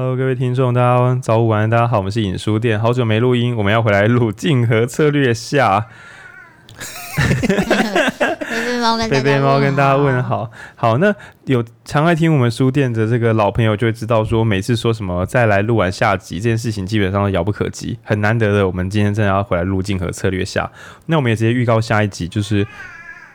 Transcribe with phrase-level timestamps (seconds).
[0.00, 5.88] Hello，各位听众，大家早午晚，大家好，我们是影书店，好久没录音，我们要回来录竞合策略下。
[9.10, 18.66] 贝贝猫跟大家问好，好，那有常爱听我们书店的这个老朋友就会知道，说每次说什么再来录完下集这件事情，基本上都遥不可及，很难得的。
[18.66, 20.72] 我们今天真的要回来录竞合策略下，
[21.04, 22.66] 那我们也直接预告下一集，就是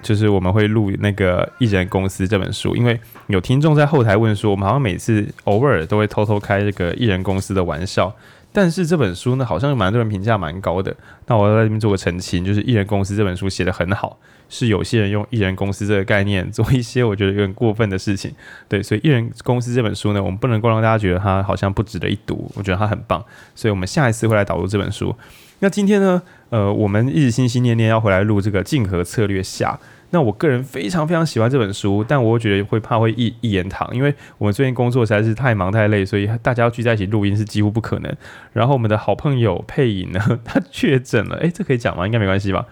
[0.06, 8.16] 就是我们会录那个艺人公司这本书，因为有听众在后台问说，我们好像每次偶尔都会偷偷开这个艺人公司的玩笑。
[8.54, 10.96] 但是这本书呢，好像蛮多人评价蛮高的。
[11.26, 18.32] 那我要在这边做个澄清，就是《艺人公司》这本书写得很好，是有些人用“艺人公司”这个概念做一些我觉得有点过分的事情。
[18.70, 22.50] 对，所以《艺人公司》这本书呢，我们不能够让大家觉得它好像不值得一读。
[22.56, 23.22] 我觉得它很棒，
[23.56, 25.14] 所以我们下一次会来导入这本书。
[25.60, 29.78] 那今天呢，呃，我们一直心心念念要回来录这个竞合策略下。
[30.12, 38.16] 那我个人非常非常喜欢这本书，但我又觉得会怕会一一言堂，因为我们最近工作实在是太忙太累，所以大家要聚在一起录音是几乎不可能。
[38.54, 42.06] 然后我们的好朋友佩颖呢， 他确诊了，诶，这可以讲吗？
[42.06, 42.66] 应该没关系吧？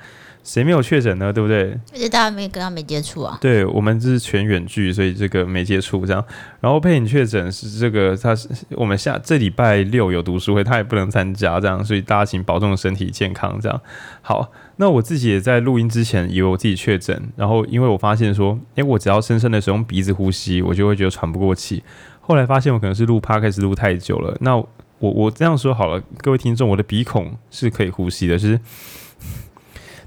[0.44, 1.32] 谁没有确诊呢？
[1.32, 1.72] 对不对？
[1.94, 3.38] 而且大家没跟他没接触啊。
[3.40, 6.22] 对，我们这是全远距，所以这个没接触这样。
[6.60, 13.82] 然后佩影确诊是这个，他是我们下这礼拜六有读书会，他也不能参加这样，所以大家请保重身体健康这样。
[14.22, 21.84] 好，那我自己也在录音之前以为我自己确诊，然后因为我发现说，诶，我只要深深的使用鼻子呼吸，我就会觉得喘不过气。
[22.22, 24.36] 后来发现我可能是录 Podcast 录太久了。
[24.42, 24.68] 那我
[25.00, 28.60] 我这样说好了，各位听众，我的鼻孔是可以呼吸的，就是。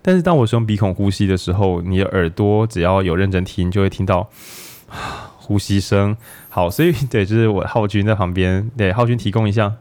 [0.03, 4.31] 但是当我使用鼻孔呼吸的时候，你的耳朵只要有认真听，就会听到
[5.37, 6.17] 呼吸声。
[6.49, 9.75] 好，所以对，就是我浩君在旁边，对，浩君提供一下。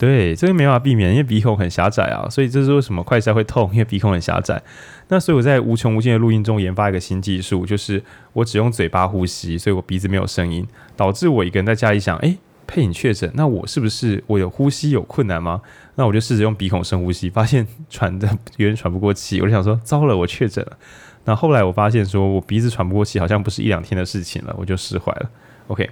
[0.00, 4.62] 对，这个没办法避免，因为鼻孔很狭窄啊，所以这是为什么快塞会痛，因为鼻孔很狭窄。
[5.08, 12.38] 那所以我在无穷无尽的录音中研发一个新技术，就是我只用嘴巴呼吸，所以我鼻子没有声音，导致我一个人在家里想，哎。
[12.72, 15.60] 佩颖确诊，那我是不是我有呼吸有困难吗？
[15.96, 18.28] 那我就试着用鼻孔深呼吸，发现喘的
[18.58, 20.78] 有点喘不过气，我就想说糟了，我确诊了。
[21.24, 25.28] 那后来我发现说我鼻子喘不过气，好像不是一两天的事情了，我就释怀了。
[25.66, 25.90] OK，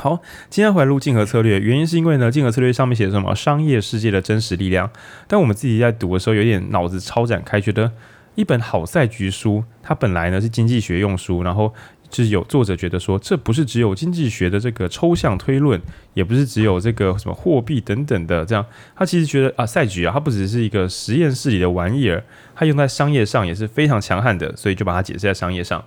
[0.00, 4.88] 好，今天回来录竞合策略，原因是因为呢，竞合策略上面写什么商业世界的真实力量，
[5.26, 7.90] 但我们自己在读的时候有点脑子超展开，觉得
[8.36, 11.74] 一本好赛局书，它本来呢是经济学用书，然后。
[12.10, 15.78] 就是有作者觉得说，这不是只有经济学的这个抽象推论，
[16.14, 18.64] 也不是只有这个什么货币等等的这样。
[18.96, 25.84] 他其实觉得啊，赛局啊，它不只是一个实验室里的玩意儿，它用在商业上也是非常强悍的，所以就把它解释在商业上。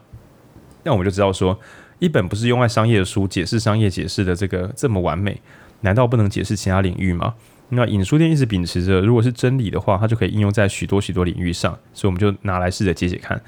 [0.84, 1.60] 那我们就知道说，
[2.02, 5.40] 一本不是用在商业的书解释商业解释的这个这么完美，
[5.82, 7.36] 难道不能解释其他领域吗？
[7.70, 13.40] 那影书店一直秉持着，如果是真理的话，它就可以应用在许多许多领域上，所以我们就拿来试着解解看。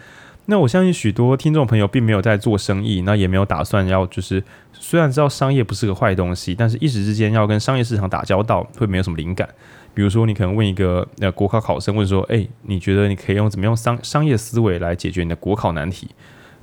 [0.46, 9.50] 那我相信许多听众朋友并没有在做生意，那也没有打算要就是，虽然知道商业不是个坏东西，但是一时之间要跟商业市场打交道，会没有什么灵感。
[9.96, 16.10] 比如说，你可能问一个呃国考考生，问说，诶，你觉得你可以用怎么用商商业思维来解决你的国考难题？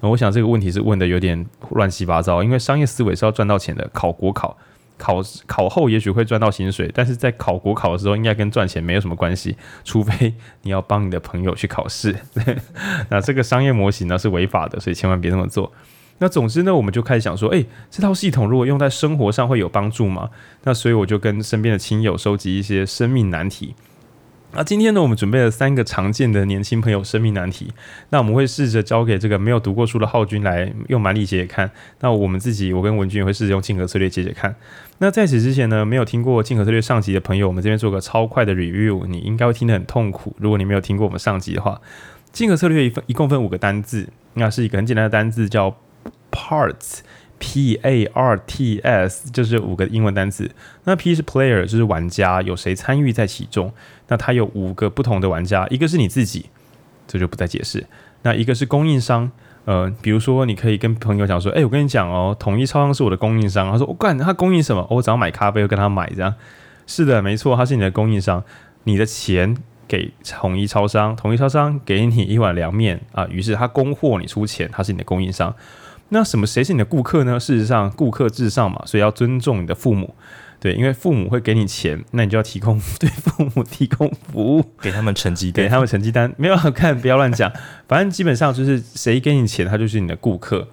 [0.01, 4.57] 那我想这个问题是问的有点乱七八糟，因为商业思维是要赚到钱的，考国考。
[5.03, 12.15] 考考后也许会赚到薪水，但是在考国考的时候，应该跟赚钱没有什么关系，除非你要帮你的朋友去考试。
[13.09, 15.73] 那这个商业模型呢是违法的，所以千万别这么做。
[16.19, 20.29] 那总之呢，我们就开始想说，诶、这套系统如果用在生活上会有帮助吗？
[20.65, 23.75] 那所以我就跟身边的亲友收集一些生命难题。
[24.53, 27.73] 那今天呢，我们准备了三个常见的年轻朋友生命难题。
[28.11, 31.71] 那我们会试着交给这个没有读过书的浩君来用蛮力解解看。
[32.01, 34.55] 那我们自己，我跟文君也会试着用竞合策略解解看。
[34.99, 40.35] 那在此之前呢，没有听过竞合策略上集的朋友，我们这边做个超快的 review，你应该会听得很痛苦。
[40.39, 41.81] 如果你没有听过我们上集的话，
[42.33, 45.77] 竞合策略一分一共分五个单字，那是一个很简单的单字叫
[46.33, 46.99] parts。
[47.43, 50.51] P A R T S 就是五个英文单词。
[50.85, 53.73] 那 P 是 player，就是玩家，有谁参与在其中？
[54.11, 56.47] 那它有五个不同的玩家，一个是你自己，
[57.07, 57.87] 这就不再解释。
[58.23, 59.31] 那一个是供应商，
[59.65, 63.71] 呃，比如说你可以跟朋友讲说，诶、我跟你讲哦，统一超商是我的供应商。
[63.71, 64.87] 他说，我、哦、干，他供应什么？
[64.91, 66.35] 我只要买咖啡，我跟他买这样。
[66.87, 68.43] 是的，没错，他是你的供应商。
[68.85, 69.57] 你的钱
[69.87, 75.55] 给统一超商，统一超商给你一碗凉面啊，于是他供货，你出钱，他是你的供应商。
[76.09, 76.45] 那什么？
[76.47, 77.39] 谁是你的顾客呢？
[77.39, 80.13] 事实上，顾客至上嘛，所以要尊重你的父母，
[80.61, 86.33] 对，因为父母会给你钱，那你就要提供 对父母提供服务，给他们成绩单，给他们成绩单。
[86.37, 87.51] 没有看，不要乱讲，
[87.89, 90.69] 反正基本上就是谁给你钱，他就是你的顾客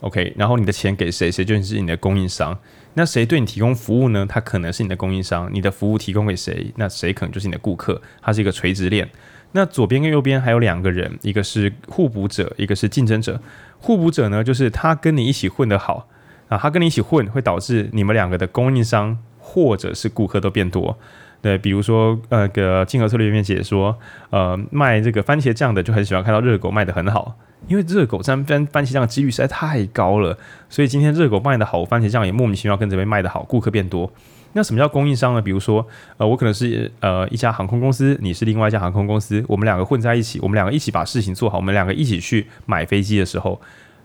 [0.00, 0.34] ，OK。
[0.36, 2.56] 然后你的钱给谁，谁就是你的供应商。
[2.94, 4.26] 那谁对你提供服务呢？
[4.28, 8.02] 他可能是你的供应商，你的服务提供给谁，那谁可能就是你的顾客。
[8.20, 9.08] 它是一个垂直链。
[9.52, 13.40] 那左边跟右边还有两个人，一个是互补者，一个是竞争者。
[13.78, 16.08] 互补者呢，就是他跟你一起混得好，
[16.48, 19.16] 啊，他跟你一起混，会导致你们两个的供应商
[19.50, 20.96] 或者是顾客都变多。
[21.42, 23.96] 对，比如说那个竞合策略里面解说，
[24.28, 27.34] 呃，卖这个番茄酱的就很喜欢看到热狗卖得很好，
[27.66, 30.36] 因为热狗沾番番茄酱的几率实在太高了，
[30.68, 34.12] 所以今天热狗卖得好，番茄酱也莫名其妙跟这边卖得好，顾客变多。
[34.52, 35.40] 那什么叫供应商呢？
[35.40, 35.86] 比如说，
[36.18, 43.58] 呃，我可能是呃一家航空公司，你是另外一家航空公司，我们两个混在一起，我们两个一起把事情做好，我们两个一起去买飞机的时候。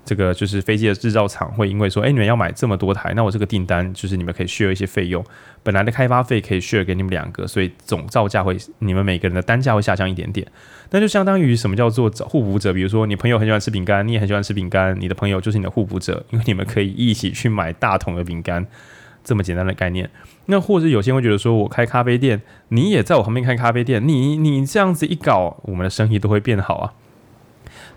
[0.05, 5.25] 这个就是飞机的制造厂会因为说，哎，你们要买这么多台，那我这个订单就是你们可以 share 一些费用，
[5.63, 10.45] 本来的开发费可以 share 给你们两个，所以总造价会，你们每个人的单价会下降一点点。
[10.91, 12.71] 那就相当于什么叫做互补者？
[12.71, 18.63] 比如说你朋友很喜欢吃饼干，你也很喜欢吃饼干，你的朋友就是你的互补者，因为你们可以一起去买大桶的饼干，
[19.23, 20.07] 这么简单的概念。
[20.45, 26.93] 那或者有些人会觉得说，我开咖啡店，你也在我旁边开咖啡店，你你这样子一搞，我们的生意都会变好啊。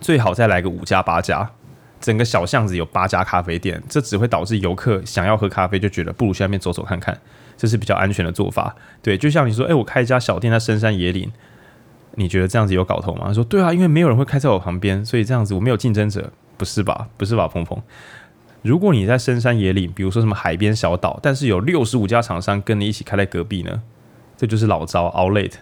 [0.00, 1.50] 最好再来个五家八家。
[2.00, 7.18] 整个小巷子有八家咖啡店，这只会导致游客想要喝咖啡就觉得不如去那边走走看看，
[7.56, 8.74] 这是比较安全的做法。
[9.02, 11.30] 对，就像你说，哎，我开一家小店在深山野岭，
[12.14, 13.32] 你觉得这样子有搞头吗？
[13.32, 17.08] 说对啊，因为没有人会开在我旁边，所以这样子我没有竞争者，不是吧？
[17.16, 17.82] 不是吧，鹏鹏？
[18.62, 23.82] 如果你在深山野岭，比如说什么海边小岛，但是有六十五家厂商跟你一起开在隔壁呢，
[24.36, 25.52] 这就是老招 Outlet。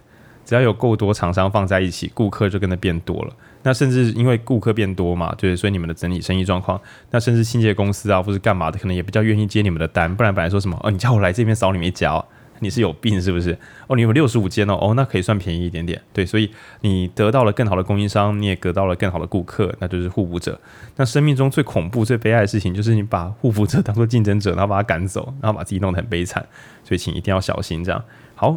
[0.45, 3.35] 只要有够多厂商放在一起，顾客就跟着变多了。
[3.67, 6.81] 那甚至因为顾客变多嘛，对，所以你们的整体生意状况，
[7.11, 10.15] 那甚至清洁公司啊，或是干嘛的，可能也比较愿意接你们的单。
[10.15, 12.25] 不然本来说什么哦，你叫我来这边扫你们一家，
[12.61, 13.59] 你是有病是不是？
[13.89, 16.01] 哦，你有六十五间哦，哦，那可以算便宜一点点。
[16.13, 16.49] 对，所以
[16.83, 20.57] 你得到了更好的供应商，你也得到了更好的顾客，那就是互补者。
[20.95, 26.47] 那生命中最恐怖、最悲哀的事情，就是你把互补者当做竞争者，然后把他赶走，然后把自己弄得很悲惨。
[26.85, 28.01] 所以请一定要小心这样。
[28.37, 28.57] 好。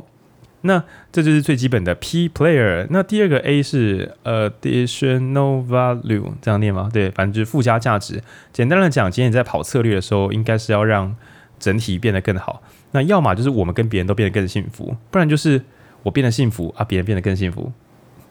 [0.61, 2.85] 那这就是最基本的 P player。
[2.89, 6.89] 那第二个 A 是 additional value，这样念吗？
[6.91, 8.21] 对，反正就是附加价值。
[8.51, 11.15] 简单的讲，今天你在跑策略的时候，应该是要让
[11.59, 12.61] 整体变得更好。
[12.91, 15.63] 那要么就是我们跟别人都变得更幸福，不然就是
[16.03, 17.71] 我变得幸福啊，别人变得更幸福。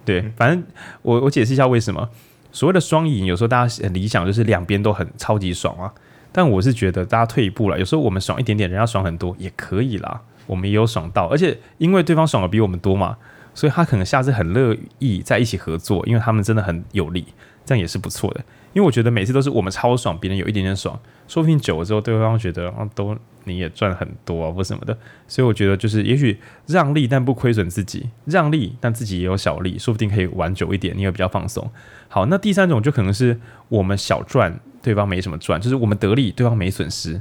[0.05, 0.63] 对，反正
[1.03, 2.11] 我我解释一下为什么
[2.51, 5.93] 所谓的双赢，有时候大家很理想就是两边都很超级爽啊。
[6.31, 10.21] 但我是觉得大家退一步了，有时候我们爽一点点，人家爽很多也可以啦。
[10.49, 13.17] 我们也有爽到，而且因为对方爽的比我们多嘛，
[13.55, 17.25] 所以他可能下次很乐意在一起合作，因为他们真的很有力，
[17.65, 18.45] 这样也是不错的。
[18.73, 24.97] 因为我觉得每次都是我们超爽，别人有一点点爽，说不定久了之后，对方觉得啊，都你也赚很多啊，或什么的。
[25.27, 31.69] 所以我觉得就是，也许让利但不亏损自己，让利但自己也有小利，说不定可以玩久一点，你会比较放松。
[32.09, 37.21] 好，那第三种就可能是我们小赚，对方没什么赚，就是我们得利，对方没损失。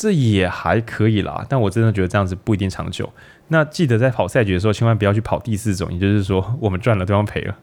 [0.00, 3.12] 这也还可以啦，但我真的觉得这样子不一定长久。
[3.48, 7.56] 那记得在跑赛局的时候，千万不要去跑第四种，也就是说我们赚了，对方赔了。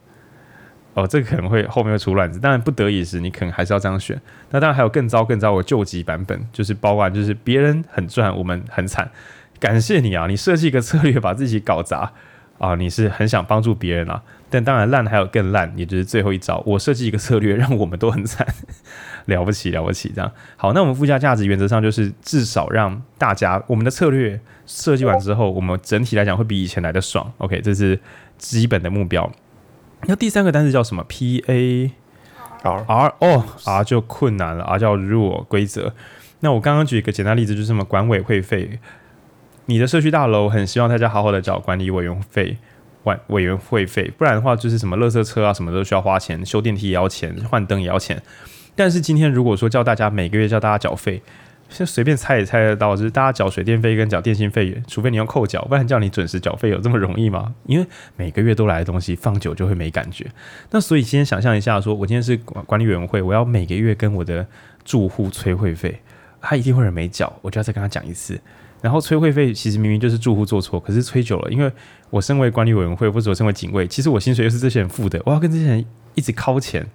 [0.95, 2.37] 哦，这个可能会后面会出乱子。
[2.37, 4.19] 当然不得已时，你可能还是要这样选。
[4.49, 9.09] 那当然还有更糟更糟的救急版本，就是包括就是别人很赚，我们很惨。
[9.57, 12.11] 感谢你啊，你设计一个策略把自己搞砸
[12.57, 14.21] 啊，你是很想帮助别人啊。
[14.49, 18.47] 但当然烂还有更烂，也就是最后一招，我设计一个策略让我们都很惨。
[19.25, 20.71] 了不起了不起，这样好。
[20.71, 27.29] 那我们附加价值原则上就是至少让大家我们的策略设计完之后，我们整体来讲会比以前来的爽。
[27.39, 27.99] OK，这是
[28.37, 29.29] 基本的目标。
[30.03, 31.91] 那第三个单词叫什么？P A
[32.61, 35.93] R R 哦，R 就困难了，R 叫 rule 规则。
[36.41, 38.79] 那我刚刚举一个简单例子，就是什么管委会费。
[39.67, 42.55] 你的社区大楼很希望大家好好的缴管理委员费、
[43.03, 48.21] 管委员会费，不然的话就是什么垃圾车啊什么都需要花钱，修电梯也要钱，换灯也要钱。
[48.75, 51.19] 但是今天如果说叫大家每个月叫大家缴费，
[51.67, 57.55] 现在随便猜也猜得到，就是大家缴水电费跟缴电信费，除非你用扣缴，不然叫你准时缴费有这么容易吗？
[57.65, 57.87] 因为
[58.17, 60.27] 每个月都来的东西放久就会没感觉。
[60.69, 64.45] 那所以今天想象一下说，我今天是管理委员会，我要每个月跟我的
[64.83, 66.01] 住户催会费，
[66.39, 68.39] 他一定会没缴，我就要再跟他讲一次。
[68.85, 71.71] 然后催会费其实明明就是住户做错，可是催久了，因为
[72.11, 76.85] 我身为管理委员会或者我身为警卫，其实我薪水又是这些人付的，我要跟这些人一直掏钱，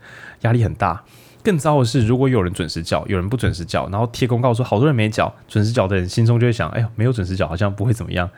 [0.42, 1.02] 压力很大。
[1.42, 8.30] 更糟的是，如果有人准时缴，有人不准时缴，然后贴公告说好多人没缴，准时缴的人心中就会想：哎呦，没有准时缴，好像不会怎么样。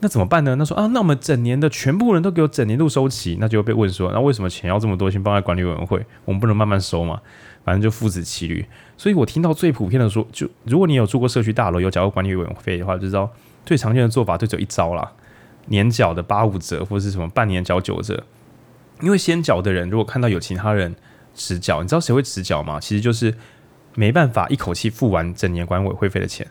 [0.00, 0.54] 那怎么办呢？
[0.56, 7.20] 那说啊，那我们整年的全部人都给我整年度收齐，那就会被问说，那为什么钱要这么多，先放在管理委员会，我们不能慢慢收嘛？
[7.64, 8.66] 反正就父子骑驴。
[9.02, 13.28] 所以我听到最普遍的说，就如果你有住过社区大楼，有缴过管理委员会费的话，就知道
[13.66, 15.10] 最常见的做法就只有一招啦：
[15.66, 18.22] 年缴的八五折，或者是什么半年缴九折。
[19.00, 20.94] 因为先缴的人，如果看到有其他人。
[21.34, 22.78] 迟缴，你知道谁会迟缴吗？
[22.78, 23.34] 其实就是
[23.94, 26.46] 没办法一口气付完整年管委会费的钱。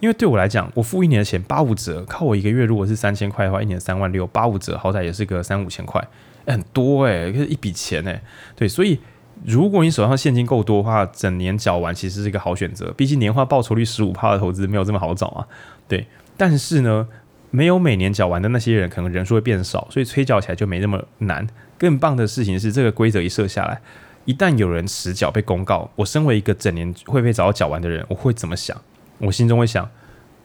[0.00, 6.04] 因为对我来讲，我付一年的钱八五折，靠我一个月如果是三千块的话，一年三万六，八五折好歹也是个三五千块，
[6.46, 8.20] 欸，很多诶、可是一笔钱诶、
[8.56, 8.98] 对，所以
[9.46, 12.90] 如果你手上现金够多的话，整年缴完其实是一个好选择。
[12.96, 15.46] 毕竟年化报酬率十五趴的投资没有这么好找啊。
[15.86, 17.06] 对，但是呢，
[17.50, 21.46] 没有每年缴完的那些人，可能人数会变少，所以催缴起来就没那么难。
[21.76, 23.80] 更棒的事情是，这个规则一设下来，
[24.24, 28.74] 一旦有人迟缴被公告，我身为一个整年会费早缴完的人，我会怎么想？
[29.18, 29.86] 我心中会想：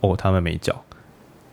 [0.02, 0.84] 哦，他们没缴，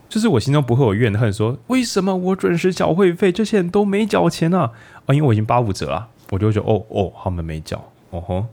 [0.09, 4.73] 就是我心中不会有怨恨，说为什么我准时缴会费，这些人都没缴钱啊？
[5.07, 6.09] 啊，因为我已经八五折了。
[6.31, 7.77] 我就觉得哦哦，他们没缴，
[8.11, 8.47] 哦吼，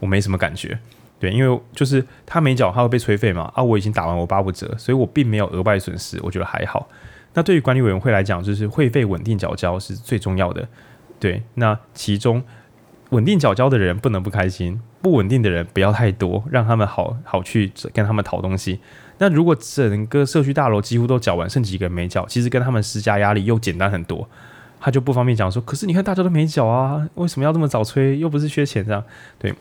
[0.00, 0.78] 我没什么感觉，
[1.18, 6.88] 对，因为就是他没缴，他会被催费嘛，啊，我已经打完我八五折，所以我并没有额外损失，我觉得还好。
[7.34, 10.68] 那对于管理委员会来讲，就是会费稳定缴交是最重要的，
[11.18, 11.42] 对。
[11.54, 12.42] 那其中
[13.10, 18.80] 稳定缴交的人不能不开心，不稳定的人不要太多，让他们好好去跟他们讨东西。
[19.18, 24.28] 那如果整个社区大楼几乎都缴完，剩几个没缴，其实跟他们施加压力又简单很多。
[24.84, 28.18] 他就不方便讲说，可是你看大家都没缴啊，为什么要这么早催？
[28.18, 29.02] 又不是缺钱这样，
[29.38, 29.54] 对，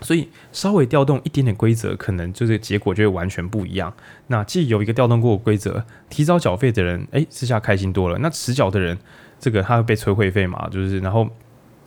[0.00, 3.92] 所以稍微调动一点点规则，可能就是结果就会完全不一样。
[4.28, 8.16] 那既有一个调动过规则，提早缴费的人，哎，私下开心多了。
[8.20, 8.96] 那迟缴的人，
[9.38, 11.28] 这个他会被催会费嘛，就是然后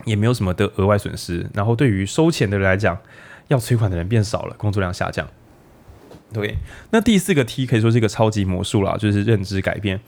[0.05, 1.49] 也没有什么的额外损失。
[1.55, 2.95] 然后对于收钱的人来讲，
[3.47, 5.27] 要催款的人变少了，工作量下降。
[6.31, 6.57] 对，
[6.91, 9.99] 那第四个 T 可以说是一个超级魔术啦，就是认知改变。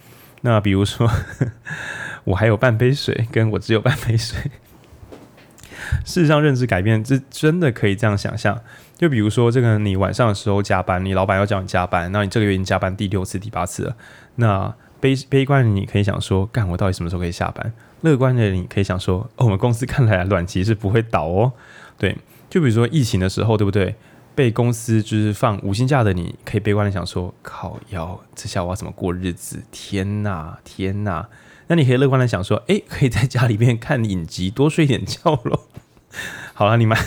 [0.42, 1.10] 那比如说。
[2.30, 4.40] 我还有半杯水， 跟我只有半杯水。
[6.06, 8.60] 事实上，认知改变，这真的可以这样想象。
[8.96, 13.96] 就比如说，这个你晚上的时候加班，你老板要叫你加班，那你这个月已经加班第六次、第八次了。
[14.36, 17.74] 那悲悲观的你可以想说，干，我到底什么时候可以下班？
[18.02, 21.52] 乐观的你可以想说，哦，我们公司看来短期是不会倒哦。
[21.98, 22.16] 对，
[22.50, 23.96] 就比如说疫情的时候，对不对？
[24.36, 29.64] 被公司就是放无薪假的，你可以悲观的想说，靠要，这下我要怎么过日子？
[29.72, 31.28] 天哪，天哪！
[31.70, 35.68] 那你可以乐观的想说，诶、可以在家里面看影集，多睡点觉喽。
[36.56, 36.98] 好了，你们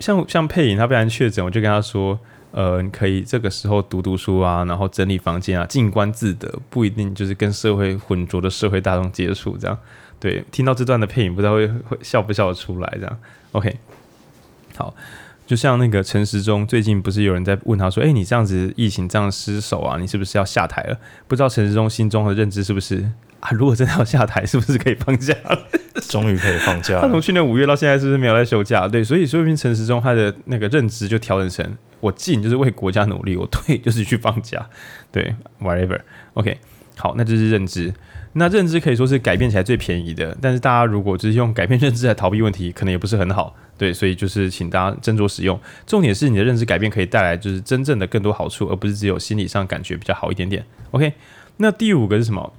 [0.00, 2.18] 像像佩影，他不然确诊，我就跟他说，
[2.50, 9.78] 呃，你可以这个时候读读书啊，然后整理房间啊，静观自得，不一定就是跟社会混浊的社会大众接触这样。
[10.18, 13.18] 对，听到这段的佩颖，不知道会会笑不笑得出来这样。
[13.52, 13.78] OK，
[14.76, 14.92] 好。
[15.48, 23.48] 就像那个陈时中，最近不是有人在问他说：“哎，你这样子疫情这样失守啊，你是不是要下台了？”不知道陈时中心中的认知是不是 啊？
[23.52, 25.58] 如果真的要下台，是不是可以放假了？
[26.02, 27.00] 终于可以放假。
[27.00, 28.86] 他从去年五月到现在，是不是没有在休假？
[28.86, 31.66] 对，所以说明陈时中他的那个认知就调整成：
[32.00, 34.68] 我进就是为国家努力，我退就是去放假。
[35.10, 35.98] 对，whatever。
[36.34, 36.58] OK，
[36.98, 37.90] 好，那就是认知。
[38.34, 43.56] 那认知可以说是改变起来最便宜的，但是大家如果只是用改变认知来逃避问题，可能也不是很好。
[43.78, 45.58] 对，所以就是请大家斟酌使用。
[45.86, 50.64] 重点是你的认知改变可以带来就是真正的更多好处，而不是只有心理上感觉比较好一点点。
[50.90, 51.14] OK，
[51.58, 52.52] 那第五个是什么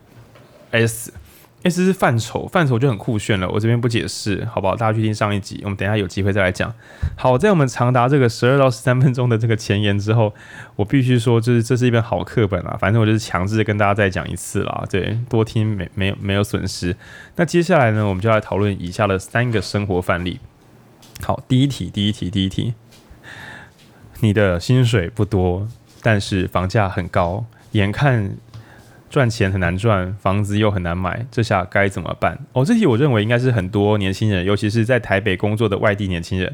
[0.71, 1.13] ？S。
[1.61, 3.49] S 是范畴，范畴就很酷炫了。
[3.49, 4.77] 我这边不解释，好不好？
[4.77, 6.73] 大家去听上一集，我们等一下有机会再来讲。
[7.17, 10.33] 好，在我们长达这个十二到十三分钟的这个前言之后，
[10.77, 12.77] 我必须说，就是这是一本好课本啊。
[12.79, 14.85] 反正我就是强制跟大家再讲一次啦。
[14.89, 16.95] 对，多听没没有没有损失。
[17.35, 20.39] 那接下来呢，我们就来讨论以下的三个生活范例。
[21.23, 22.73] 好，第一题，第一题，第一题，
[24.19, 25.67] 你的薪水不多，
[26.01, 28.35] 但是房价很高，眼看。
[29.09, 32.37] 赚钱很难赚，房子又很难买，这下该怎么办？
[32.53, 36.53] 哦，这题我认为应该是很多年轻人，尤其是在台北工作的外地年轻人，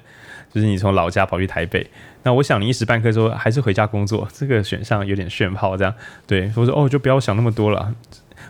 [0.54, 1.86] 就是你从老家跑去台北，
[2.24, 5.94] 那我想你一时半刻说还是回家工作，这个选项有点炫炮，这样
[6.26, 7.94] 对，我说哦，就不要想那么多了。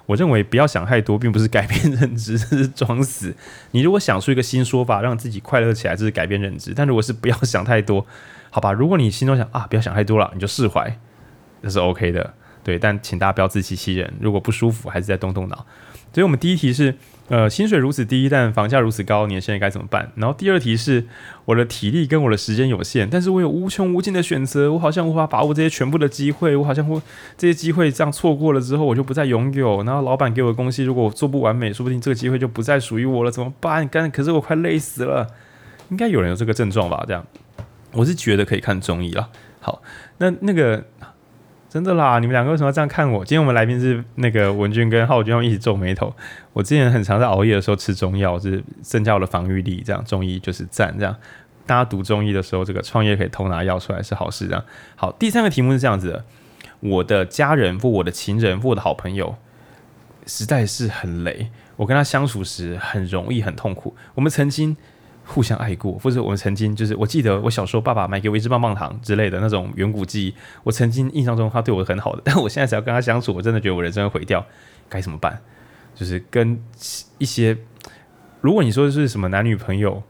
[0.05, 3.35] 我认为不要想太多，并不是改变认知，这是装死。
[3.71, 6.73] 你如果想出一个新说法，让自己快乐起来，这是改变认知。
[6.75, 8.05] 但如果是不要想太多，
[8.49, 8.71] 好吧？
[8.71, 10.99] 如果你心中想啊，不要想太多了，你就释怀，
[11.61, 12.33] 那是 OK 的。
[12.63, 14.11] 对，但请大家不要自欺欺人。
[14.19, 15.65] 如果不舒服，还是再动动脑。
[16.13, 16.95] 所以，我们第一题是，
[17.27, 20.11] 呃，薪水如此低，但房价如此高，你现在该怎么办？
[20.15, 21.07] 然后第二题是，
[21.45, 27.01] 我的体力跟我的时间有限，但是我有无穷无尽的选择，我好像无法把握这些全部的机会，我好像会
[27.35, 29.81] 这些机会这样错过了之后，我就不再拥有。
[29.81, 33.87] 然后老板给我的东西，如果我做不完美，说不定这个机会就不再属于我了，怎么办？
[33.87, 35.27] 干，可是我快累死了。
[35.89, 37.03] 应该有人有这个症状吧？
[37.07, 37.25] 这样，
[37.93, 39.29] 我是觉得可以看中医了。
[39.59, 39.81] 好，
[40.19, 40.85] 那那个。
[41.75, 43.17] 真的啦，你们两个为什么要这样看我？
[43.25, 46.15] 今天我们来宾是那个文俊跟浩君，他们一起皱眉头。
[46.53, 49.83] 我之前很常在熬夜的时候吃中药，是增加我的防御力。
[49.85, 50.95] 这样中医就是赞。
[50.97, 51.13] 这样
[51.65, 54.47] 大家读中医的时候，这个创业可以偷拿药出来是好事。
[54.47, 54.63] 这样
[54.95, 55.11] 好。
[55.19, 56.23] 第三个题目是这样子的：
[56.79, 59.35] 我的家人或我的情人或我的好朋友，
[60.25, 61.49] 实在是很累。
[61.75, 63.93] 我跟他相处时很容易很痛苦。
[64.13, 64.77] 我们曾经。
[65.25, 70.33] 互相爱过，或者我们曾经就是，我记得我小时候爸爸买给我一支棒棒糖之类的那种远古记忆。
[70.63, 74.45] 我曾经印象中他对我很好的，但我现在只要跟他相处，我真的觉得我人生会毁掉，
[74.87, 75.41] 该怎么办？
[75.95, 76.61] 就是跟
[77.17, 77.57] 一些
[78.41, 80.03] 如果你说的是什么男女朋友，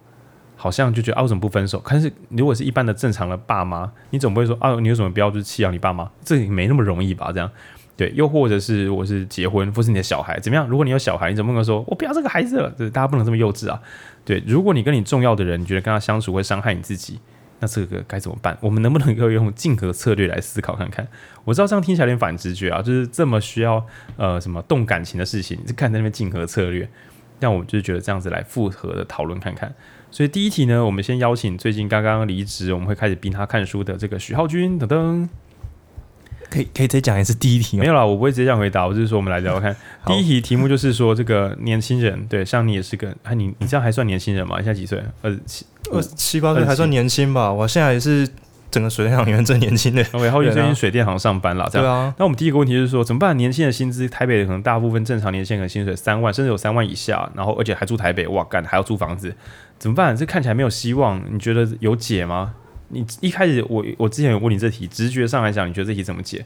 [0.57, 1.79] 好像就觉得啊，为什么不分手？
[1.79, 6.09] 可是如果是一般的正常的爸妈，你总不会说啊，你有什么必要就是弃养你爸妈？
[6.23, 7.31] 这也没那么容易吧？
[7.31, 7.49] 这样
[7.97, 10.67] 对，又或者是我是结婚，或是你的小孩怎么样？
[10.67, 12.69] 如果你有小孩，你怎么能说我不要这个孩子了？
[12.77, 13.81] 对，大家不能这么幼稚啊！
[14.25, 17.19] 对，如果你跟你重要的人，你觉得跟他相处会伤害你自己，
[17.61, 18.57] 那这个该怎么办？
[18.59, 21.07] 我们能不能够用竞合策略来思考看看？
[21.45, 23.81] 我知道这样听起来有点反直觉啊，就是这么需要
[24.17, 26.89] 呃什么动感情的事情，就看在那边竞合策略，
[27.39, 29.73] 但我就是觉得这样子来复合的讨论看看。
[30.11, 35.29] 所以第一题呢，我们先邀请最近刚刚离职，我们会开始逼他看书的这个许浩君等等。
[36.55, 37.81] 可以可以再讲一次第一题吗？
[37.81, 38.87] 没有啦，我不会直接这样回答。
[38.87, 39.75] 我就是说，我们来聊聊看。
[40.05, 44.55] 第一题题目就是说，这个年轻人，对，像你也是个，你你这样还算年轻人吗？
[44.59, 45.03] 你现在几岁？
[45.21, 47.51] 二十七，二十七八岁还算年轻吧？
[47.51, 48.25] 我现在也是
[48.71, 50.01] 整个水电行里面最年轻的。
[50.13, 51.85] OK，浩君最近水电行上班了，这样。
[51.85, 52.15] 对啊。
[52.17, 53.35] 那我们第一个问题就是说，怎么办？
[53.35, 59.35] 年轻的薪资，台北可能大部分正常年轻人薪水三万，甚至有三万以下，然后而且还住台北，哇干，还要租房子，
[59.77, 60.15] 怎么办？
[60.15, 62.53] 这看起来没有希望，你觉得有解吗？
[62.89, 66.45] 你一开始我我之前有问你这题，直觉上来讲，你觉得这题怎么解？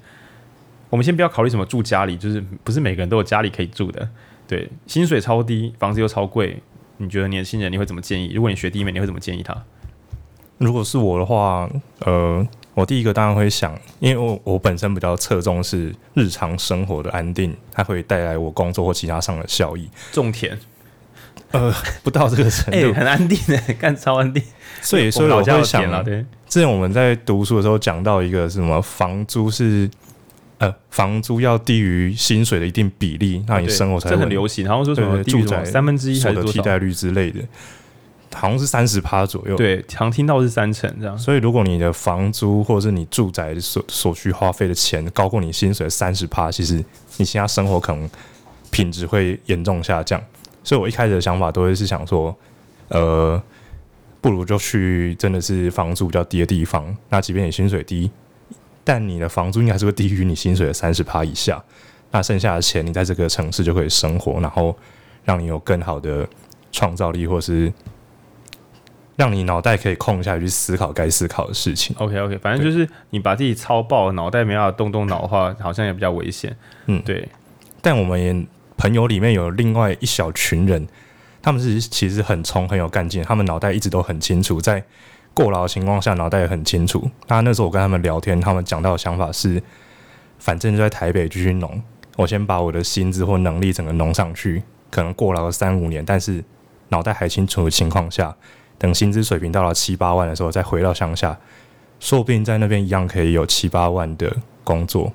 [0.90, 4.10] 我们先不要考虑什么住家里，就是不是每个人都有家里可以住的。
[4.48, 6.62] 对，薪水超低，房子又超贵，
[6.98, 8.32] 你觉得年轻人你会怎么建议？
[8.34, 9.56] 如果你学弟妹，你会怎么建议他？
[10.58, 11.70] 如果是我的话，
[12.00, 19.88] 呃，我第一个当然会想，因为我我本身比较侧重是日常生活的安定，它会带来我工作或其他上的效益。
[20.12, 20.58] 种田，
[21.52, 24.42] 呃，不到这个程度，欸、很安定的，干超安定。
[24.82, 26.26] 所以，所以我会想了，对。
[26.48, 29.90] 之前我们在读书的时候讲到一个什么房租是。
[30.60, 34.68] 呃，房租要低于薪水的一定比例，那你生活才会、哦、这很流行。
[34.68, 37.40] 好像说什么住宅三分之一还是替代率之类的，
[38.34, 39.56] 好像是三十趴左右。
[39.56, 41.18] 对，常听到是三成这样。
[41.18, 46.84] 所以如果你的房租或者是你住宅所所需花费的钱高过你薪水的三十趴，其实
[47.16, 48.10] 你现在生活可能
[48.70, 50.22] 品质会严重下降。
[50.64, 52.36] 所以我一开始的想法都会是想说，
[52.90, 53.42] 呃，
[54.22, 56.96] 不如就去真的是房租比较低的地方。
[57.10, 58.10] 那即便你薪水低。
[58.82, 61.64] 但你的房租应该还是会低于你薪水的三十趴以下，
[62.10, 64.76] 那剩下的钱你在这个城市就可以生活，然后
[65.26, 66.28] 让你有更好的
[66.72, 67.72] 创造力，或是
[69.16, 71.96] 让你脑袋可以空下来去思考该思考的事情。
[72.00, 76.56] OK OK，反正就是你把自己操爆，脑袋没办法动动脑的话，好像也比较危险。
[76.88, 77.28] 嗯，对。
[77.82, 78.34] 但我们也
[78.80, 80.88] 朋友里面有另外一小群人，
[81.42, 84.84] 他们是其实很冲、很有干劲，他们脑袋一直都很清楚，在。
[85.32, 87.10] 过劳的情况下，脑袋也很清楚。
[87.28, 89.62] 那那时候我跟他们聊天，他们讲到的想法是：
[90.38, 91.82] 反正就在台北继续弄，
[92.18, 96.44] 我先把我的薪资或能力整个弄上去，可能过劳了三五年，但是
[96.90, 98.36] 脑袋还清楚的情况下，
[98.78, 101.38] 等薪资水平到了七八万的时候，再回到乡下，
[102.02, 105.14] 说不定在那边一样可以有七八万的工作。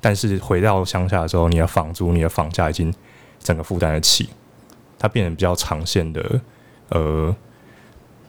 [0.00, 2.94] 但是回到乡下的时候，你的房租、你的房价已经
[3.44, 4.30] 整个负担得起，
[4.98, 6.40] 它变成比较长线的，
[6.88, 7.32] 呃。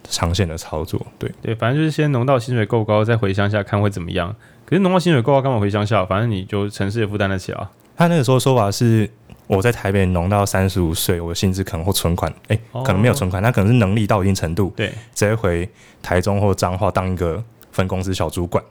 [0.08, 4.36] 长线的操作，对对，反正就是先农到薪水够高，再回乡下看会怎么样。
[4.63, 6.06] 可是农到薪水够高，干嘛回乡下？
[6.06, 7.71] 反正你就城市也负担得起啊。
[7.97, 9.10] 他那个时候说法是，
[9.47, 15.67] 我在台北农到三十五岁，我的薪资可能会存款，哎、欸哦，可能没有存款，他可能是能力到一定程度，对，直接回
[16.04, 18.63] 台中或彰化当一个分公司小主管。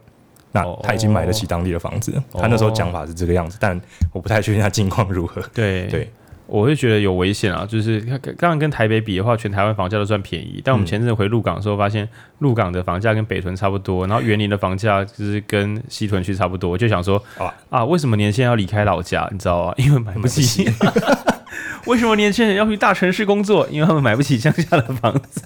[0.52, 2.12] 那他已经买得起当地的房子。
[2.30, 3.80] 哦、他那时候讲法是这个样子，但
[4.12, 5.42] 我不太确定他 近况如何。
[5.52, 6.08] 对对。
[6.54, 10.62] 我会觉得有危险啊，就是刚刚跟台北比的话，全台湾房价都算便宜。
[10.64, 16.70] 但我们前阵子回鹿港的时候，发现鹿港的房价跟北屯差不多，然后园林的房价就是跟西屯区差不多。
[16.70, 17.20] 我就想说
[17.70, 19.28] 啊，为什么年轻人要离开老家？
[19.32, 19.74] 你知道吗？
[19.78, 20.70] 因为买不起。
[21.86, 23.66] 为什么年轻人要去大城市工作？
[23.68, 25.42] 因为他们买不起乡下的房子。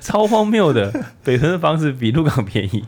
[0.00, 0.90] 超荒谬的，
[1.22, 2.84] 北屯的房子比鹿港便宜。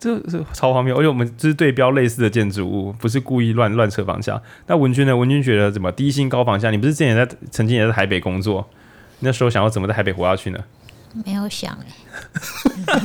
[0.00, 4.40] 这是超荒谬，而且我们就是对标类似的建筑物，不是故意乱乱扯房价。
[4.66, 5.14] 那文君呢？
[5.14, 6.70] 文君觉得怎么低薪高房价？
[6.70, 8.66] 你不是之前也在曾经也在台北工作，
[9.20, 10.58] 那时候想要怎么在台北活下去呢？
[11.26, 11.86] 没有想哎、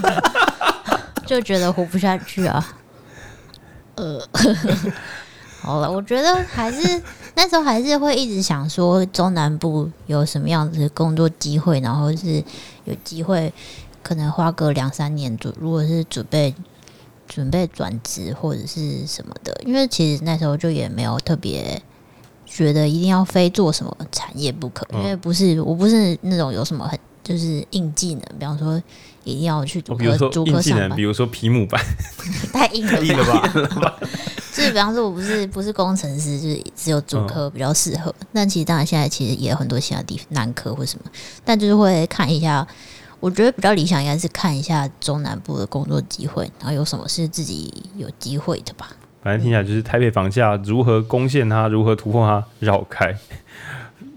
[1.28, 2.65] 就觉得活不下去啊。
[3.95, 4.26] 呃，
[5.60, 7.04] 好了，我觉得还是
[7.36, 12.41] 那时候还是会一直想说中南部有什么样子的工作机会，然后是
[12.86, 13.52] 有机会
[14.02, 16.56] 可能花个两三年左，如果是准备。
[17.28, 21.82] 准备转职或者是什么的，因为其实那时候就也没有特别
[22.46, 28.82] 觉得一定要非做什么产业不可，因为不是我不是那种有什么很就是硬技能，比方说
[29.26, 31.84] 一定要去主科主科上班，比如说皮姆板，
[32.54, 34.00] 太硬了，吧？
[34.54, 38.13] 就是比方说我不是不是工程师，就是只有主科比较适合。
[38.34, 41.12] 但其实当然现在其实也有很多其他地方南科或什么，
[41.46, 42.68] 但就是会看一下。
[43.19, 48.89] 我觉得比较理想应该是看一下中南部的工作机会，然后有什么是自己有机会的吧。
[49.21, 53.15] 反正听起来就是台北房价如何攻陷它，如何突破它，绕开。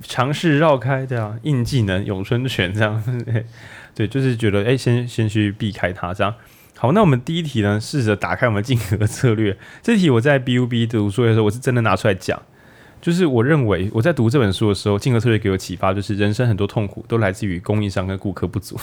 [0.03, 3.03] 尝试绕开，对啊，硬技能咏春拳这样，
[3.95, 6.35] 对，就是觉得哎、先先去避开它这样。
[6.77, 9.57] 好，那我们第一题呢，试着打开我们竞合策略。
[9.83, 12.41] 这题我在 BUB 读书的时候，我是真的拿出来讲。
[13.01, 18.79] 就是我认为我在读这本书的时候，竞合策略给我启发，就是人生很多痛苦都来自于供应商跟顾客不足。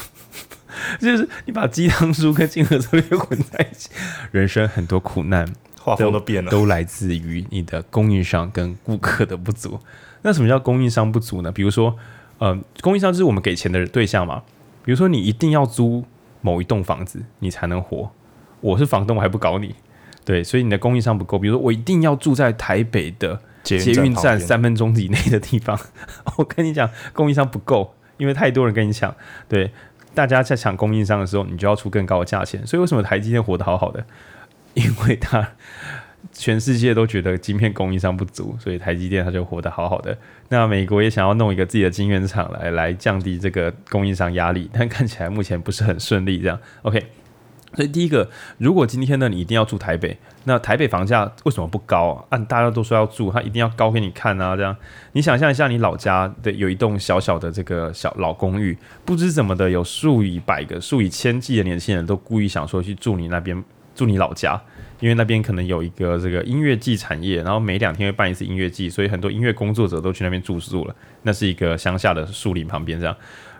[0.99, 3.89] 就是你把鸡汤书跟竞合策略混在一起，
[4.31, 5.47] 人生很多苦难，
[5.79, 9.79] 画风都变了，都来自于你的供应商跟顾客的不足。
[10.23, 11.51] 那什么叫供应商不足呢？
[11.51, 11.95] 比如说，
[12.39, 14.41] 呃，供应商就是我们给钱的对象嘛。
[14.83, 16.03] 比如说，你一定要租
[16.41, 18.09] 某一栋房子，你才能活。
[18.61, 19.75] 我是房东，我还不搞你，
[20.25, 21.37] 对，所以你的供应商不够。
[21.37, 23.39] 比如说，我一定要住在台北的。
[23.67, 25.79] 捷运站三分钟以内的地方，
[26.37, 29.13] 我跟你讲，供应商不够，因为太多人跟你抢。
[29.49, 29.71] 对，
[30.13, 32.65] 大家在抢供应商的时候，你就要出更高的价钱。
[32.65, 34.05] 所以为什么台积电活得好好的？
[34.75, 35.47] 因为它
[36.31, 40.15] 全世界都觉得晶片供应商不足，所以台积电它就活得好好的。
[40.49, 46.39] 那美国也想要弄一个自己的晶圆厂来来降低这个供应商压力， 但看起来目前不是很顺利。
[46.39, 47.07] 这样，OK。
[47.75, 52.25] 所以第一个，如果今天呢，你一定要住台北，那台北房价为什么不高？
[52.29, 54.55] 按、大家都说要住，它一定要高给你看啊！
[54.55, 54.73] 这样，
[55.11, 63.61] 你想象一下，你老家的有一栋小小的这个小老公寓，不知怎么的，有数以百个、数以千计的年轻人都故意想说去住你那边，
[63.93, 64.57] 住你老家，
[65.01, 70.95] 因为那边可能有一个这个音乐季产业，然后每两天会办一次音乐季，所以很多音乐工作者都去那边住宿了。
[71.23, 73.13] 那是一个乡下的树林旁边这样，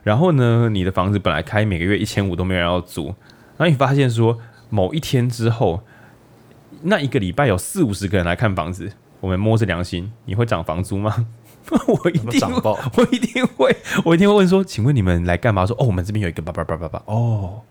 [0.04, 3.08] 然后呢，你的房子本来开每个月一千五都没有人要租。
[3.58, 4.38] 然后你发现说，
[4.69, 5.82] 某一天之后，
[6.82, 11.28] 那一个礼拜有四五十个人来看房子，我们摸着良心，你会涨房租吗？
[11.88, 15.66] 我一定涨爆，我一定会，我一定会问说，请问你们来干嘛？
[15.66, 17.02] 说哦，我们这边有一个叭叭叭叭叭。
[17.06, 17.62] 哦，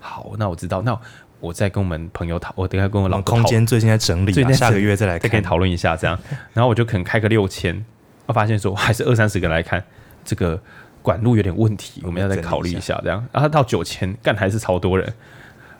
[0.00, 0.98] 好，那我知道，那
[1.40, 6.18] 我再跟我们朋友讨，我等下跟我老公空间最近在整理，啊，下个月再来再跟你讨论一下这样。
[6.52, 7.84] 然后我就可能开个六千，
[8.26, 9.84] 我发现说还是二三十个来看
[10.24, 10.60] 这个。
[11.02, 13.26] 管路有点问题，我们要再考虑一下，这样。
[13.32, 15.12] 然后到九千，干还是超多人。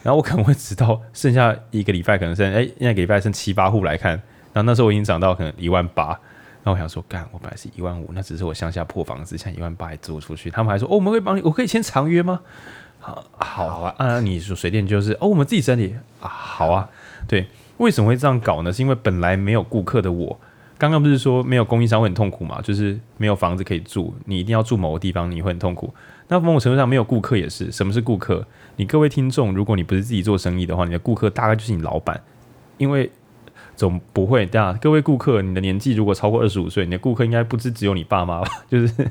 [0.02, 4.12] 然后我可能会直到剩下一个礼拜，可能剩哎，那个礼拜剩七八户来看。
[4.52, 6.18] 然后那时候我已经涨到可能一万八。
[6.64, 10.48] 然后我想说，干，我本来是一万五，那只是我乡下破房子，现在一万八还租出去。
[10.48, 12.40] 他们还说，哦，我们会帮你，我可以签长约吗？
[13.00, 16.88] 好，好啊，啊，你说水电就是，哦，我们自己整理啊，好啊，
[17.26, 17.46] 对。
[17.78, 18.72] 为什么会这样搞呢？
[18.72, 20.38] 是因为本来没有顾客的我。
[20.78, 22.60] 刚刚不是说没有供应商会很痛苦嘛？
[22.62, 25.92] 就是没有房子可以住，你一定要住某个地方，你会很痛苦。
[26.28, 27.70] 那某种程度上没有顾客也是。
[27.70, 28.46] 什么是顾客？
[28.76, 32.20] 你各位听众，如果你不是自己做生意的话，你的顾客大概就是你老板，
[32.78, 33.10] 因为
[33.76, 34.78] 总不会对啊。
[34.80, 38.50] 各位顾客，你的年纪如果超过二十五岁，你的顾客应该不知只有你爸妈吧？
[38.70, 39.10] 就是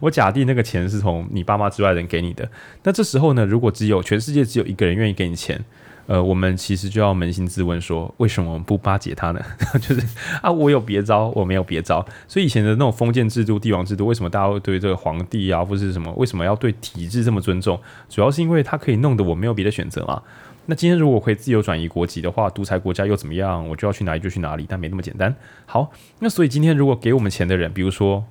[0.00, 2.48] 我假定那个钱是从你爸妈之外的人给你的。
[2.82, 5.64] 那这时候呢，如果只有全世界只有一个人愿意给你钱。
[6.08, 9.40] 呃，我们其实就要扪心自问说，为什么我们不巴结他呢？
[9.78, 10.02] 就是
[10.40, 12.02] 啊，我有别招，我没有别招。
[12.26, 17.78] 所以以前的那种封建制度、帝王制度，为什么大家会对这个皇帝啊，或是什么，为什么要对体制这么尊重？
[18.08, 20.22] 主要是因为他可以弄得我没有别的选择嘛。
[20.64, 23.68] 那今天如果可以自由转移国籍的话，独裁国家又怎么样？
[23.68, 25.36] 我就要去哪里就去哪里，但没那么简单。
[25.66, 28.24] 好，那所以今天如果给我们钱的人，比如说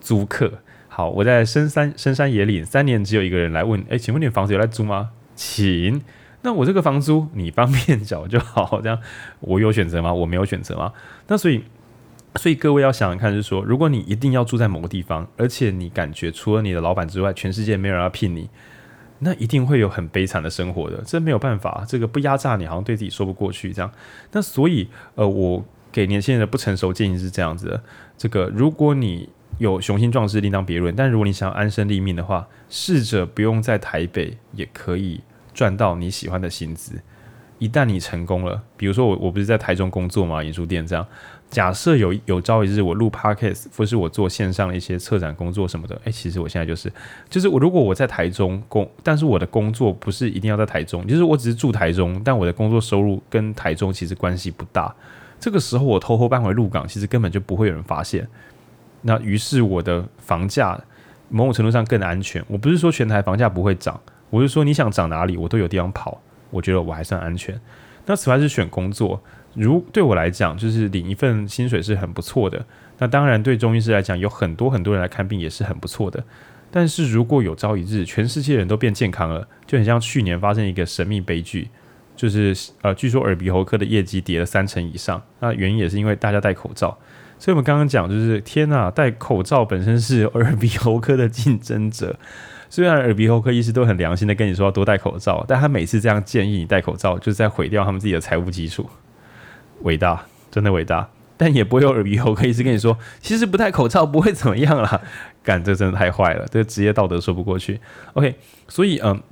[0.00, 0.50] 租客，
[0.88, 5.10] 好，我在深山深山野岭三年，只有一个人来问，哎、请问你房子有在租吗？
[5.36, 6.00] 请。
[6.42, 8.98] 那我这个房租你方便缴就好，这样
[9.40, 10.12] 我有选择吗？
[10.12, 10.92] 我没有选择吗？
[11.28, 11.62] 那所以，
[12.34, 18.50] 所以各位要想想看，就是说，如果你一定要住在某个地方，而且你感觉除了你的老板之外，全世界没有人要聘你，
[19.20, 21.00] 那一定会有很悲惨的生活的。
[21.06, 23.90] 这没有办法，这个不压榨你，好像对自己说不过去这样。
[24.32, 27.82] 那所以，呃，我给年轻人的不成熟建议是这样子的：
[28.18, 29.28] 这个如果你
[29.58, 35.20] 有雄心壮志，另当别论；但如果你想要安身立命的话，试着不用在台北也可以。
[35.52, 37.00] 赚到你喜欢的薪资，
[37.58, 41.06] 一旦你成功了，比如说我我不是在台中工作嘛，演出店这样。
[41.50, 46.90] 假设有有朝一日我录 podcast，或是我做线上的一些策展工作什么的，诶、其实我现在就是
[47.28, 54.94] 就是我如果我在台中工，但是我的工作不是一定要在台中，就是我只是住台中，但我的工作收入跟台中其实关系不大。
[55.38, 58.26] 这个时候我偷偷搬回鹿港，其实根本就不会有人发现。
[59.02, 60.80] 那于是我的房价
[61.28, 62.42] 某种程度上更安全。
[62.48, 64.00] 我不是说全台房价不会涨。
[64.32, 66.22] 我是说，你想涨哪里，我都有地方跑。
[66.48, 67.60] 我觉得我还算安全。
[68.06, 72.64] 那此外是选工作，如对我来讲，就是领一份薪水是很不错的。
[72.96, 76.24] 那当然，对中医师来讲，有很多很多人来看病也是很不错的。
[76.70, 81.68] 但是如果有朝一日，全世界人都变健康了，就很像去年发生一个神秘悲剧，
[82.16, 85.22] 就是呃，据说耳鼻喉科的业绩跌了三成以上。
[85.40, 86.96] 那原因也是因为大家戴口罩。
[87.38, 92.18] 所以我们刚刚讲，就是天呐，戴口罩本身是耳鼻喉科的竞争者。
[92.72, 98.88] 虽然耳鼻喉科医师都很良心的跟你说要多戴口罩，但他每次这样建议你戴口罩，就是在毁掉他们自己的财务基础。
[99.82, 101.06] 伟大，真的伟大。
[101.36, 105.02] 但也不会有耳鼻喉科医师跟你说，其实不戴口罩不会怎么样啦。
[105.42, 107.78] 干，这真的太坏了，这职业道德说不过去。
[108.14, 108.34] OK，
[108.68, 109.22] 所以嗯。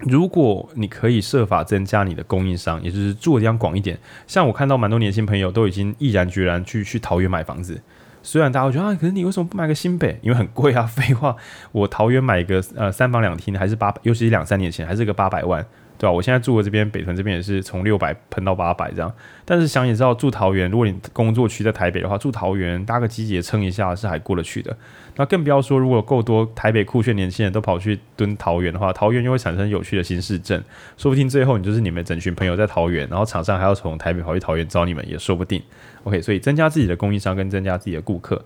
[0.00, 7.78] 如果你可以设法增加你的供应商，也就是住的地方广一点，像我看到蛮多年轻朋友都已经毅然决然去去桃园买房子。
[8.22, 10.18] 虽然大家会觉得啊，可是你为什么不买个新北？
[10.22, 11.36] 因为很贵啊，废话，
[11.72, 15.64] 我桃园买个呃三房两厅还是八百，尤其是两三年前还是个八百万。
[16.00, 16.12] 对吧、啊？
[16.12, 24.74] 我现在住的这边北屯这边也是从六百喷到八百这样，但是想也知道住桃园，如果你工作区在台北的话，住桃园搭个机捷撑一下是还过得去的。
[25.20, 30.64] 那更不要说如果够多台北酷炫年轻人都跑去蹲桃园的话，桃园又会产生有趣的新市镇，
[30.96, 35.62] 说不定最后你就是你们整群朋友在桃园，然后厂商还要从台北跑去桃园找你们也说不定。
[36.04, 38.42] OK，所以增加自己的供应商跟增加自己的顾客，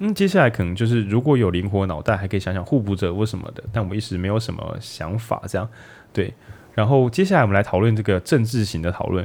[0.00, 5.68] 嗯，接下来可能就是如果有灵活脑袋，还可以想想互补者或什么的，但我一时没有什么想法，这样
[6.12, 6.34] 对。
[6.74, 9.24] 然后接下来我们来讨论这个政治型的讨论。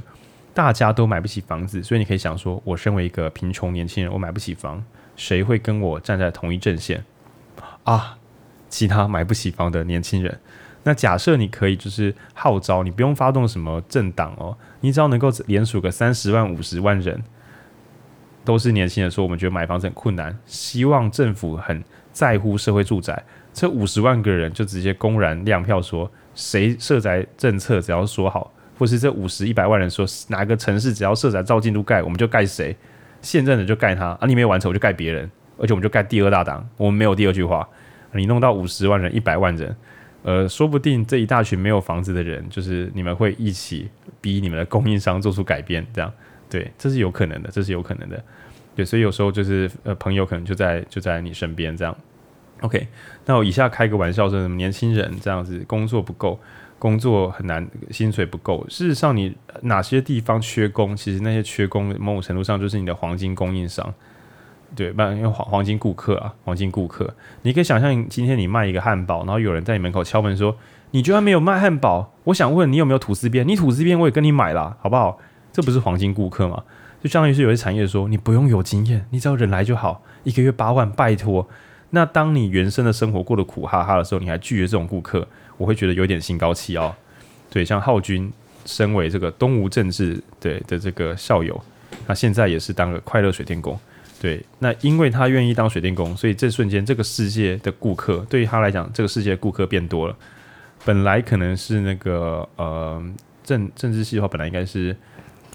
[0.53, 4.83] 大家都买不起房子，所以你可以想说，我身为一个贫穷年轻人，我买不起房，
[5.21, 7.05] 谁会跟我站在同一阵线
[7.84, 8.17] 啊？
[8.69, 10.39] 其他买不起房的年轻人。
[10.81, 17.21] 那假设你可以就是号召，你不用发动什么政党哦，你只要能够连署个三十万、五十万人，
[18.43, 26.10] 都是年轻人说我们觉得买房子很困难，希望政府很在乎社会住宅，这五十万个人就直接公然亮票说。
[26.34, 32.75] 谁设宅政策只要说好，或是这五十一百万人说哪个城市只要设宅照进度盖，我们就盖谁，
[33.21, 37.67] 现任的就盖他啊，你没有完成我就盖别人，而且我们就盖第二大党，我们没有第二句话。
[38.13, 39.73] 你弄到五十万人、一百万人，
[40.23, 46.12] 呃，说不定这一大群没有房子的人，就是你们会一起逼你们的供应商做出改变，这样
[46.49, 48.21] 对，这是有可能的，这是有可能的，
[48.75, 51.95] 对，所以有时候就是呃，朋友可能就在就在你身边这样。
[52.60, 52.86] OK，
[53.25, 56.38] 那我以下开个玩笑说，什么年轻人这样子工作不够，
[56.81, 58.65] 工作很难，薪水不够。
[58.67, 63.93] 事实上，你哪些地方缺工，其实那些缺工某种程度上就是你的黄金供应商，
[64.75, 67.13] 对，不然因为黄黄金顾客啊，黄金顾客。
[67.43, 70.57] 你可以想象，今天你卖一个汉堡，然后有人在你门口敲门说
[70.89, 72.15] ：“你居然没有卖汉堡？
[72.23, 73.47] 我想问你有没有吐司边？
[73.47, 75.19] 你吐司边我也跟你买了，好不好？
[75.53, 76.63] 这不是黄金顾客吗？
[77.03, 81.47] 就相当于是有些产业说，你不用有经验，你只要人来就好，一个月八万，拜托。”
[81.93, 85.27] 那当你原生的生活过得苦哈哈的时候，你还拒绝这种顾客，
[85.62, 86.95] 我会觉得有点心高气傲。
[87.52, 88.32] 对，像浩君
[88.65, 91.62] 身为这个东吴政治对的这个校友，
[92.08, 93.80] 他现在也是当个快乐水电工。
[94.19, 100.15] 对，那因为他愿意当水电工，所以这瞬间这个世界的顾客对于他来讲，这个世界的顾客变多了。
[100.84, 103.04] 本来可能是那个呃
[103.43, 104.95] 政政治系的话，本来应该是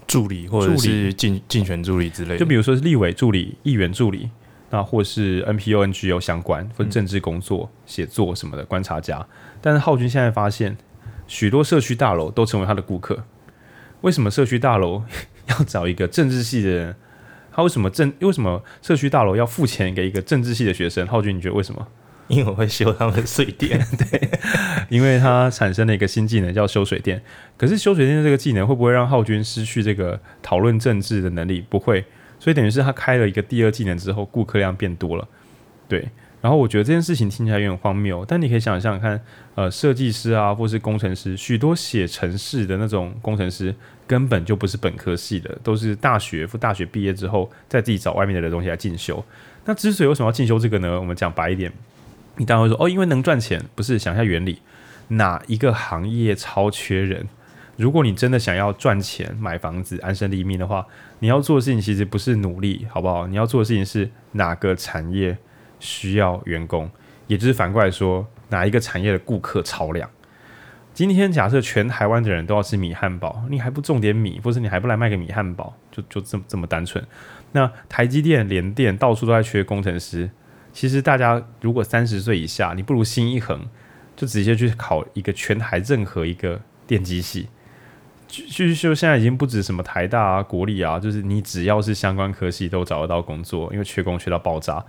[0.07, 4.29] 助理或者是竞竞选助理之类的，就比如说是立委助理、议员助理。
[4.69, 9.25] 那或是 NPO、NGO 相关，或政治工作、写作什么的观察家，
[9.61, 10.77] 但是浩君现在发现，
[11.27, 13.23] 许多社区大楼都成为他的顾客。
[14.01, 15.03] 为什么社区大楼
[15.47, 16.95] 要找一个政治系的人？
[17.51, 18.13] 他为什么政？
[18.19, 21.07] 为什么社区大楼要付钱给一个政治系的学生？
[21.07, 21.87] 浩君，你觉得为什么？
[22.27, 24.29] 因为我会修他们的水电， 对，
[24.89, 27.23] 因为他产生了一个新技能叫修水电。
[27.55, 31.65] 可是修水电的这个技能会不会让浩君失去这个讨论政治的能力？
[31.69, 32.05] 不会。
[32.39, 35.27] 所以等于是他开了一个第二技能之后，顾客量变多了，
[35.87, 36.07] 对。
[36.39, 39.19] 然后我觉得这件事情听起来有点荒谬，但你可以想象看，
[39.55, 43.73] 呃，设计师啊，或是工程师，许多写程式的那种工程师
[44.05, 49.21] 根本就不是本科系的，都是大学或大学毕业之后再自己找外面的东西来进修。
[49.65, 50.99] 那之所以为什么要进修这个呢？
[50.99, 51.73] 我们讲白一点，
[52.35, 53.97] 你当然会说哦，因为能赚钱，不是？
[53.97, 54.61] 想一下原理，
[55.09, 57.27] 哪一个行业超缺人？
[57.77, 60.85] 如果你真的想要赚钱、买房子、安身立命的话，
[61.19, 63.27] 你要做的事情其实不是努力，好不好？
[63.27, 65.37] 你要做的事情是哪个产业
[65.79, 66.89] 需要员工，
[67.27, 70.09] 也就是反过来说，哪一个产业的顾客超量。
[70.91, 77.05] 今天假设全台湾的人都要吃米汉堡，你还不种点米，或是你还不来卖个米汉堡，就就这么这么单纯。
[77.51, 80.31] 那台积电、联电到处都在缺工程师，
[80.73, 83.67] 其实大家如果三十岁以下，你不如心一横，
[84.15, 87.47] 就直接去考一个全台任何一个电机系。
[88.27, 94.83] 就就现在已经不止什么台大啊、国立啊，就是你只要是相关科系都找得到工作，因为缺工缺到爆炸。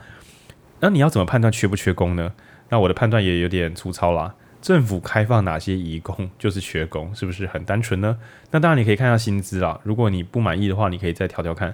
[0.81, 2.33] 那你要怎么判断缺不缺工呢？
[2.69, 4.35] 那我的判断也有点粗糙啦。
[4.61, 8.19] 政府开放哪些移工就是缺工，是不是很单纯呢？
[8.51, 9.81] 那当然你可以看一下薪资啦。
[9.85, 11.73] 如果你不满意的话，你可以再调调看。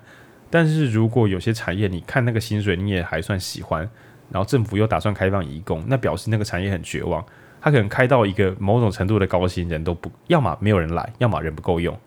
[0.51, 3.89] 但是如果有些产业你看那个薪水你也还算喜欢，
[4.31, 7.25] 然后政府又打算开放移工，那表示那个产业很绝望。
[7.65, 11.99] 他可能开到一个某种程度的高薪，人都不要么没有人来，要么人不够用。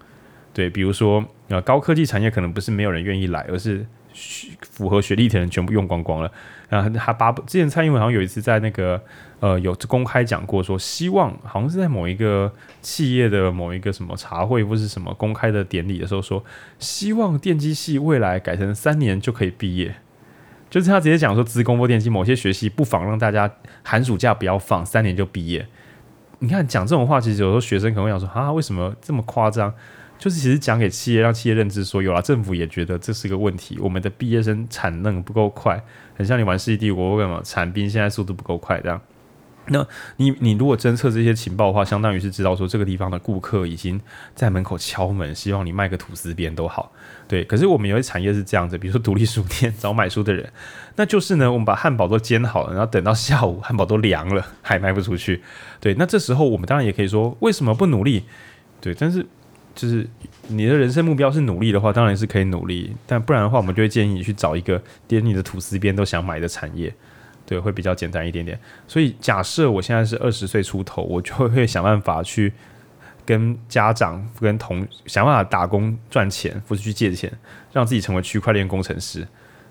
[0.53, 3.83] 对，比如说呃高科技产业可能不是没有人愿意来，而是
[4.61, 6.31] 符合学历的人全部用光光了。
[6.69, 9.01] 然后还把之前蔡英文好像有一次在那个
[9.39, 16.45] 呃有公开讲过说，希望好像是在某一个企业的某一个什么茶会或是什么公开的典礼的时候说，
[16.77, 19.95] 希望电机系未来改成三年就可以毕业。
[20.77, 25.67] 就是他直接讲说，资工或电机某些学系不妨让大家寒暑假不要放，三年就毕业。
[26.37, 29.73] 你看讲这种话，其实有时候学生可能会想说啊，为什么这么夸张？
[30.19, 35.83] 就是其实讲给企业，让企业认知说，有了政府也觉得这是个问题，我们的毕业生产能不够快，
[36.15, 39.01] 很像你玩《世纪帝国》为什么产兵现在速度不够快这样。
[39.69, 39.86] 那
[40.17, 43.99] 你你如果侦测这些情报的话，相当于是知道说这个地方的顾客已经
[44.34, 46.91] 在门口敲门，希望你卖个吐司边都好。
[47.27, 50.49] 对，可是我们有些产业是这样子，比如说独立书店找买书的人，
[50.95, 55.41] 那就是呢，我们把汉堡都煎好了，然后等到下午汉堡都凉了，还卖不出去。
[55.82, 58.23] 对，那这时候我们当然也可以说，为什么不努力？
[58.80, 59.25] 对，但是
[59.75, 60.08] 就是
[60.47, 66.93] 你的人生目标是努力的话，当然是可以努力，但不然的话，我们就会建议你去找一个连你的吐司边都想买的产业。
[67.47, 68.60] 对，会比较简单一点点。
[68.89, 72.51] 所以假设我现在是二十岁出头，我就会想办法去
[73.25, 77.31] 跟家长、跟同想办法打工赚钱，或者去借钱，
[77.71, 79.25] 让自己成为区块链工程师。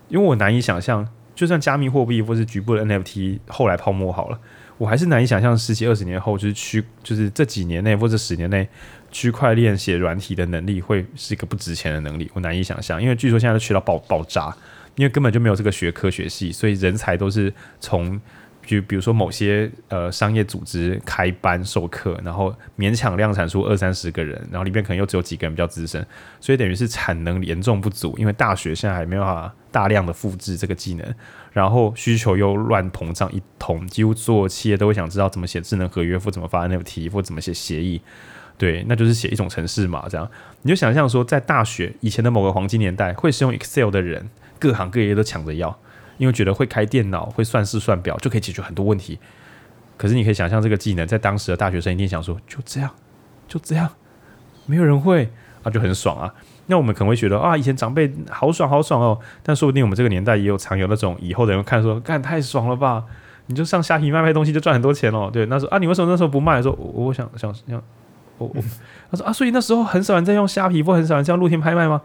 [0.09, 4.39] 因为我难以想象，就算加密货币或是局部的 NFT 后来泡沫好了，
[4.79, 8.67] 我还是难以想象十几二十年后，就是区就是这几年内或者十年内，
[9.11, 12.31] 区块链写软体的能力会是一个不值钱的能力。
[12.33, 14.55] 我难以想象，因为据说现在都缺到爆爆炸。
[14.97, 18.19] 因为根本就没有这个学科学系，所以人才都是从
[18.65, 26.05] 就比如说某些呃商业组织开班授课，然后勉强量产出二三十个人，然后里面可能又只有几个人比较资深，
[26.41, 28.13] 所以等于是产能严重不足。
[28.17, 31.15] 因为大学现在还没有办法大量的复制这个技能，
[31.53, 38.01] 然后需求又乱膨胀一通，几乎所有企业都会想知道怎么写智能合约，或怎么发 NFT，或怎么写协议。
[38.57, 40.29] 对，那就是写一种程式嘛，这样
[40.63, 44.29] 你就想象说，在大学以前的某个黄金年代，会使用 Excel 的人。
[44.59, 45.77] 各行各业都抢着要，
[46.17, 49.19] 因为觉得会开电脑、会算式算表就可以解决很多问题。
[49.95, 52.89] 可是你可以想象，这个技能在当时的大学生一定想说：就这样，
[53.47, 53.89] 就这样，
[54.65, 55.31] 没有人会
[55.63, 56.33] 啊，就很爽啊。
[56.67, 59.17] 那我们可能会觉得啊，以前长辈好爽好爽哦。
[59.41, 63.03] 但说不定我们这个年代也有常有那种以后的人看说：干太爽了吧！
[63.47, 65.29] 你就上虾皮卖卖东西就赚很多钱哦。
[65.31, 66.61] 对，那时候啊，你为什么那时候不卖？
[66.61, 67.81] 说我，我想想想，
[68.37, 68.61] 我我
[69.09, 72.01] 他说啊，所以那时候很少人在用虾皮，或很少人这样露天拍卖吗？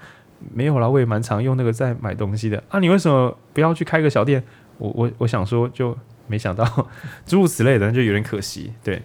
[0.53, 2.79] 没有啦，我也蛮常用那个在买东西的啊。
[2.81, 4.43] 你为什么不要去开个小店？
[4.79, 6.65] 我我我想说，就没想到
[7.25, 8.73] 诸如此类的，就有点可惜。
[8.83, 9.03] 对，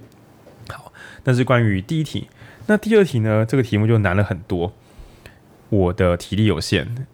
[0.69, 0.91] 好，
[1.23, 2.28] 那是关于第一题。
[2.65, 3.45] 那第二题呢？
[3.45, 4.73] 这个题目就难了很多。
[5.69, 7.08] 我的体力有限，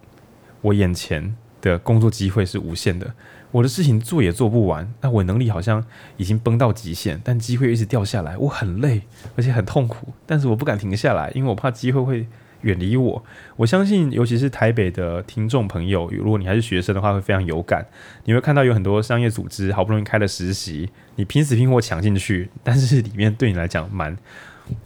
[0.61, 3.13] 我眼前的工作机会是无限的，
[3.51, 4.93] 我的事情做也做不完。
[5.01, 5.83] 那我能力好像
[6.17, 9.01] 已经崩到极限，但机会一直掉下来，我很累，
[9.35, 12.27] 而且很痛苦，但是我不敢停下来，因为我怕机会会。
[12.63, 13.23] 远离我，
[13.55, 17.85] 我相信，尤其是台北的听众朋友，如果你还是学生的话，会非常有感。
[18.25, 24.17] 你会看到有很多商业组织好不容易开了实习，你拼死拼活抢进去，但是里面对你来讲蛮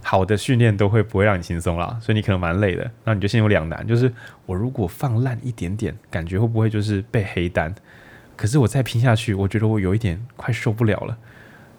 [0.01, 2.89] 好的训练都会不会让你轻松啦，所以你可能蛮累的。
[3.03, 4.11] 那你就陷入两难，就是
[4.45, 7.73] 我如果放烂一点点，感觉会不会就是被黑单？
[8.35, 11.17] 可是我再拼下去，我觉得我有一点快受不了了。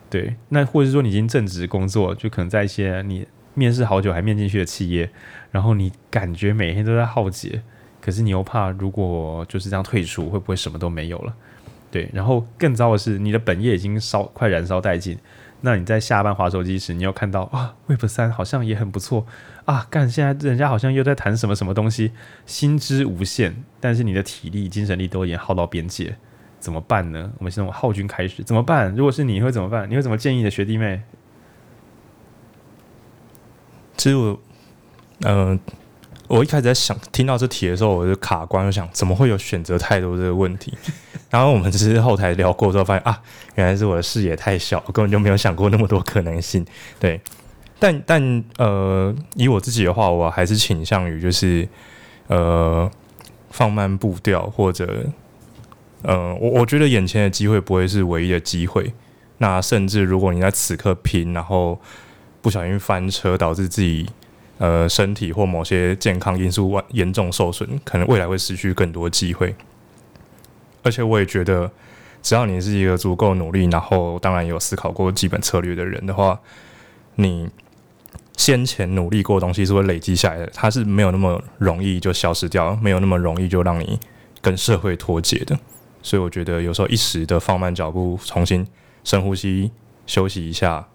[0.09, 3.27] 对，那或者是说你已经正职工作，就可能在一些你。
[3.59, 5.11] 面试好久还面进去的企业，
[5.51, 7.61] 然后你感觉每天都在耗竭，
[8.01, 11.35] 可是你又怕如果就是这样退出，会不会什么都没有了？
[11.91, 15.19] 对，然后更糟的是，你的本业已经烧快燃烧殆尽，
[15.63, 19.27] 那你在下班划手机时，你又看到啊，Web 三好像也很不错
[19.65, 22.13] 啊，干现在人家好像又在谈什么什么东西，
[22.45, 26.15] 薪资无限，但是你的体力、精神力都已经耗到边界，
[26.61, 27.33] 怎么办呢？
[27.39, 28.95] 我们先从浩君开始，怎么办？
[28.95, 29.89] 如果是你，会怎么办？
[29.91, 31.01] 你会怎么建议的学弟妹？
[33.99, 34.41] 其实我，
[35.25, 35.59] 嗯、
[36.29, 40.73] 我一开始在想听到这题的时候，我就卡关，就想怎么会有选择太多这个问题。
[41.29, 43.21] 然后我们只是后台聊过之后，发现啊，
[43.57, 46.65] 原来是我的视野太小，根本就没有想过那么多可能性。
[46.99, 47.21] 对，
[47.79, 51.69] 但但呃，以我自己的话，我还是倾向于就是
[52.29, 52.91] 呃
[53.51, 55.05] 放慢步调，或者
[56.03, 58.93] 呃，我我觉得眼前的机会不会是唯一的机会。
[59.39, 61.79] 那甚至如果你在此刻拼，然后
[62.49, 64.09] 不小心翻车，导致自己
[64.57, 69.55] 呃身体或某些健康因素严重受损，可能未来会失去更多机会。
[70.83, 71.71] 而且我也觉得，
[72.23, 76.41] 只要你是一个足够努力，然后当然有思考过基本策略的人的话，
[77.17, 77.51] 你
[78.39, 84.01] 先前努力过的东西是会累积下来的，它是没有那么容易就消失掉，没有那么容易就让你
[84.41, 85.55] 跟社会脱节的。
[86.03, 88.67] 所以我觉得有时候一时的放慢脚步，重新
[89.05, 89.71] 深呼吸，
[90.07, 90.89] 休息一下。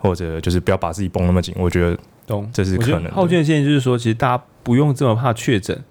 [0.00, 3.12] 或者就是不要把自己绷那么紧，我觉得，懂，这是可能。
[3.12, 5.82] 浩俊的建议就是说，其实大家不用这么怕确诊，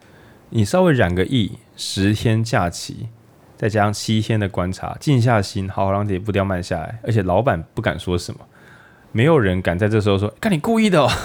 [0.49, 3.07] 你稍微染个疫，十天假期，
[3.55, 8.39] 再加上七天的观察，静下心，好好让自己步调慢下来，而且老板不敢说什么，
[9.11, 11.09] 没有人敢在这时候说：“看你故意的哦。”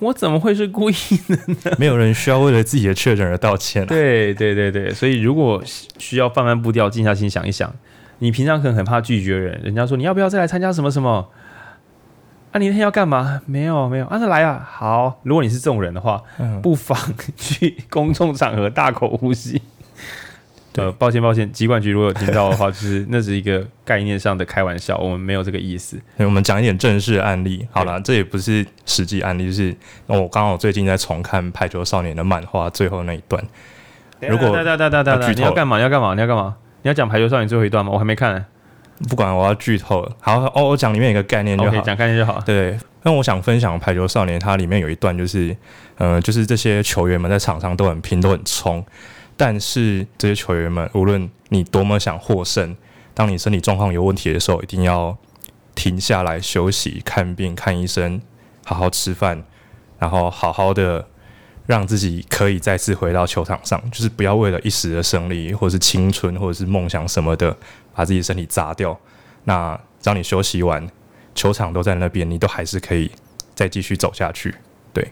[0.00, 0.94] 我怎么会是故意
[1.28, 1.76] 的呢？
[1.78, 3.86] 没有人需要为了自己的确诊而道歉啊。
[3.86, 5.62] 对对对对，所以如果
[5.98, 7.70] 需要放慢步调，静下心想一想，
[8.20, 11.28] 你平常可能很怕拒绝人，人家说你要不要再来参加什么什么？
[12.52, 13.40] 啊，你那天要干嘛？
[13.46, 14.68] 没有没有，啊，那来啊。
[14.68, 16.98] 好，如果你是这种人的话，嗯，不妨
[17.36, 19.62] 去公众场合大口呼吸。
[20.76, 26.00] 呃，抱歉抱歉，机管局如果有听到的话， 就是那是一个概念上的开玩笑，我们没有这个意思。
[26.16, 27.66] 我们讲一点正式案例。
[27.70, 29.76] 好了，这也不是实际案例，就是
[30.06, 33.42] 我刚好最近在重看《排球少年》的漫画最后那一段。
[34.20, 35.76] 如果你要干嘛？
[35.76, 36.14] 你要干嘛？
[36.14, 36.56] 你要干嘛？
[36.82, 37.92] 你要讲《排球少年》最后一段吗？
[37.92, 38.44] 我还没看。
[39.08, 40.16] 不管，我要剧透了。
[40.20, 42.40] 好，哦，我讲里面一个概念就好，讲概念就好。
[42.40, 45.56] 对，那我想分享《排球少年》，它里面有一段就是，
[45.96, 48.84] 呃，就是这些球员们在场上都很拼，都很冲。
[49.36, 52.76] 但是这些球员们，无论你多么想获胜，
[53.14, 55.16] 当你身体状况有问题的时候，一定要
[55.74, 58.20] 停下来休息、看病、看医生，
[58.66, 59.42] 好好吃饭，
[59.98, 61.06] 然后好好的
[61.64, 63.82] 让自己可以再次回到球场上。
[63.90, 67.56] 就是不要为了一时的胜利，或者是青春，或者是梦想什么的，
[67.94, 68.98] 把自己身体砸掉。
[69.44, 70.88] 那只要你休息完，
[71.34, 73.10] 球场都在那边，你都还是可以
[73.54, 74.54] 再继续走下去。
[74.92, 75.06] 对。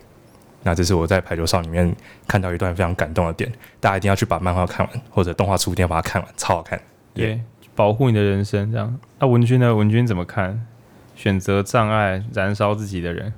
[0.65, 1.95] 那这是我在《排球少》里面
[2.27, 6.79] 看到一段非常感动的点，大家一定要去把漫画看完，或者动画书一定要把它看完，超好看。
[7.15, 7.41] 对，yeah,
[7.77, 8.99] 保护你的人生这样。
[9.21, 9.75] 那、啊、文君呢？
[9.75, 10.67] 文君怎么看？
[11.15, 13.33] 选择障碍，燃烧自己的人，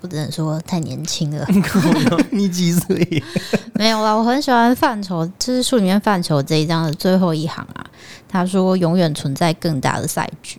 [0.00, 1.46] 我只能说太年轻了。
[2.30, 3.22] 你几岁？
[3.74, 7.86] 没有啦，我很喜欢范畴，就是书里面范畴这一章的最后一行啊。
[8.28, 10.58] 他说：“永远存在更大的赛局。”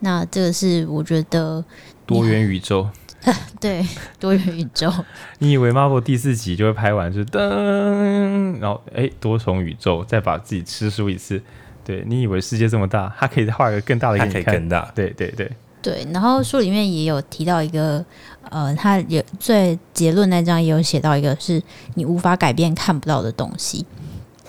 [0.00, 1.64] 那这个是我觉得
[2.06, 2.88] 多元宇宙。
[3.60, 3.86] 对，
[4.18, 4.92] 多元宇宙。
[5.38, 11.40] 你以为 Marvel 第四集就会拍完，就噔，然后哎，多重宇宙，再把自己吃书一次。
[11.84, 14.90] 对，你以为世界这么大，它可以画一个更大的给你看，更大。
[14.92, 15.48] 对对对
[15.80, 16.04] 对。
[16.12, 18.04] 然后书里面也有提到一个，
[18.52, 21.62] 呃，他有最结论那章也有写到一个，是
[21.94, 23.86] 你无法改变看不到的东西。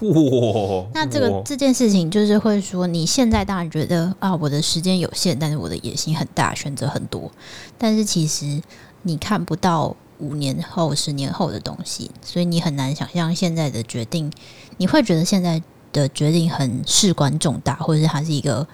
[0.01, 0.85] 哇！
[0.93, 7.31] 那这个这件事情就是会说，你现在当然觉得啊，我的时间有限，但是我的野心很大，选择很多。
[7.77, 8.61] 但是其实
[9.03, 14.29] 你看不到五年后、十年后的东西，所以你很难想象现在的决定。
[14.75, 15.61] 你会觉得现在
[15.93, 18.67] 的决定很事关重大，或者是它是一个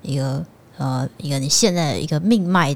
[0.00, 0.42] 一个
[0.78, 2.74] 呃一个你现在的一个命脉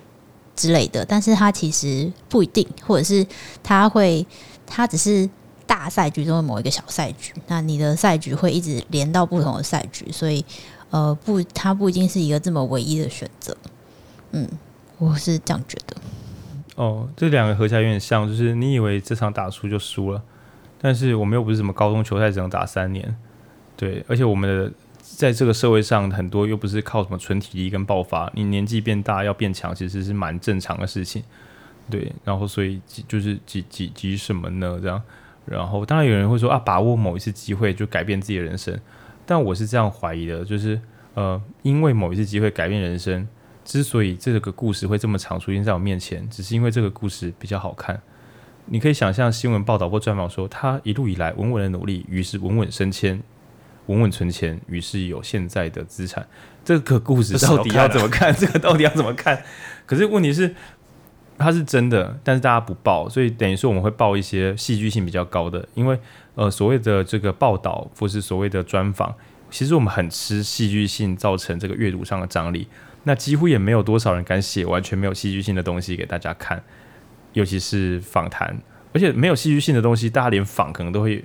[0.56, 1.04] 之类的。
[1.04, 3.26] 但是他其实不一定，或者是
[3.62, 4.26] 他会，
[4.66, 5.28] 他只是。
[5.66, 10.44] 大赛局中的某一个小赛局，那你的赛局会一直连到不同的赛局，所以
[10.90, 13.56] 呃不，他不一定是一个这么唯一的选择。
[14.32, 14.46] 嗯，
[14.98, 15.96] 我是这样觉得。
[16.76, 20.22] 哦，这两个合起来有点像，就是你以为这场打输就输了，
[20.78, 23.16] 但是我们又不是什么高中球赛只能打三年，
[23.74, 24.70] 对，而且我们的
[25.06, 31.22] 在这个社会上很多又不是靠什么纯体力跟爆发，你年纪变大要变强，其实是蛮正常的事情，
[31.90, 34.78] 对，然后所以就是急急急什么呢？
[34.82, 35.00] 这样。
[35.46, 38.80] 然后，当然有人会说啊，把握某一次机会就改变自己的人生，
[39.26, 40.80] 但我是这样怀疑的，就是
[41.12, 43.28] 呃，因为某一次机会改变人生，
[43.62, 48.00] 之所以这个故事会这么常出现在我面前，只是因为这个故事比较好看。
[48.64, 53.22] 你可以想象新闻报道或专访说，他一路以来稳稳的努力，于是稳稳升迁，
[53.86, 56.26] 稳稳存钱，于是有现在的资产。
[56.64, 58.34] 这个故事到底要怎么看？
[58.36, 59.42] 这个到底要怎么看？
[59.86, 60.54] 可是问题是。
[61.36, 65.98] 它是真的，但是大家不报，所以等于说我们会报一些戏剧性比较高的，因为
[66.36, 69.12] 呃所谓的这个报道或是所谓的专访，
[69.50, 72.68] 其实我们很吃戏剧性，造成这个阅读上的张力。
[73.02, 76.62] 那几乎也没有多少人敢写完全没有戏剧性的东西给大家看，
[77.32, 78.56] 尤其是访谈，
[78.92, 81.24] 而且没有戏剧性的东西，大家连访可能都会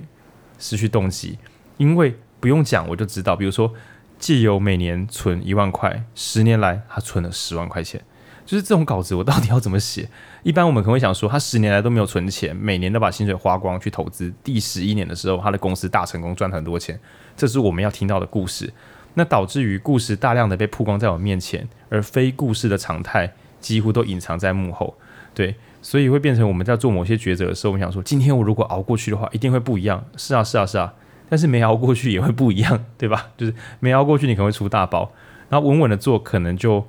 [0.57, 1.37] 失去动机，
[1.77, 3.73] 因为不用讲我就知道，比如说
[4.17, 8.01] 借由每年存一万块，十年来他存了十万块钱。
[8.45, 10.09] 就是这种稿子，我到底要怎么写？
[10.41, 14.33] 一般我们可能会想说，他十年来都没有存钱，每年都把薪水花光去投资。
[14.43, 16.99] 第十一年的时候，他的公司大成功，赚很多钱。
[17.37, 18.73] 这是我们要听到的故事。
[19.13, 24.95] 那导致于故事大量的被曝光在我面前，而非故事的常态几乎都隐藏在幕后。
[25.35, 30.03] 对，所以会变成我们在做某些抉择的时候，我们想说，今天我如果熬过去的话，一定会不一样。
[30.17, 30.91] 是啊，是啊，是啊。
[31.29, 33.27] 但是没熬过去也会不一样，对吧？
[33.37, 35.11] 就是没熬过去，你可能会出大包。
[35.49, 36.85] 然后稳稳的做，可能就。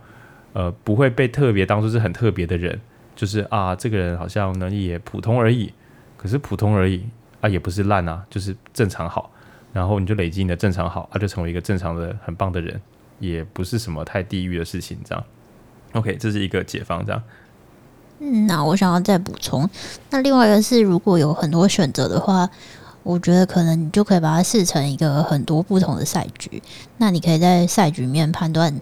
[0.53, 2.81] 呃，不会被特别当做是很特别的人，
[3.15, 5.73] 就是啊，这个人好像能力也普通而已，
[6.17, 7.07] 可是普通而已
[7.41, 9.31] 啊，也不是烂啊，就是正常好，
[9.73, 12.81] 然后你就累积你的正常好，啊，就成为一个正常的很棒的人，
[13.21, 15.25] 也不是什么太地狱的事情，这样。
[15.93, 17.23] OK，这是一个解方，这样。
[18.19, 19.71] 嗯，那我想要再补充，
[20.11, 22.51] 那另外一个是，如果有很多选择的话，
[23.03, 26.63] 我觉得可能你就可以把它视成一个很多不同的赛局，
[26.99, 28.81] 那你可以在赛局里面判断。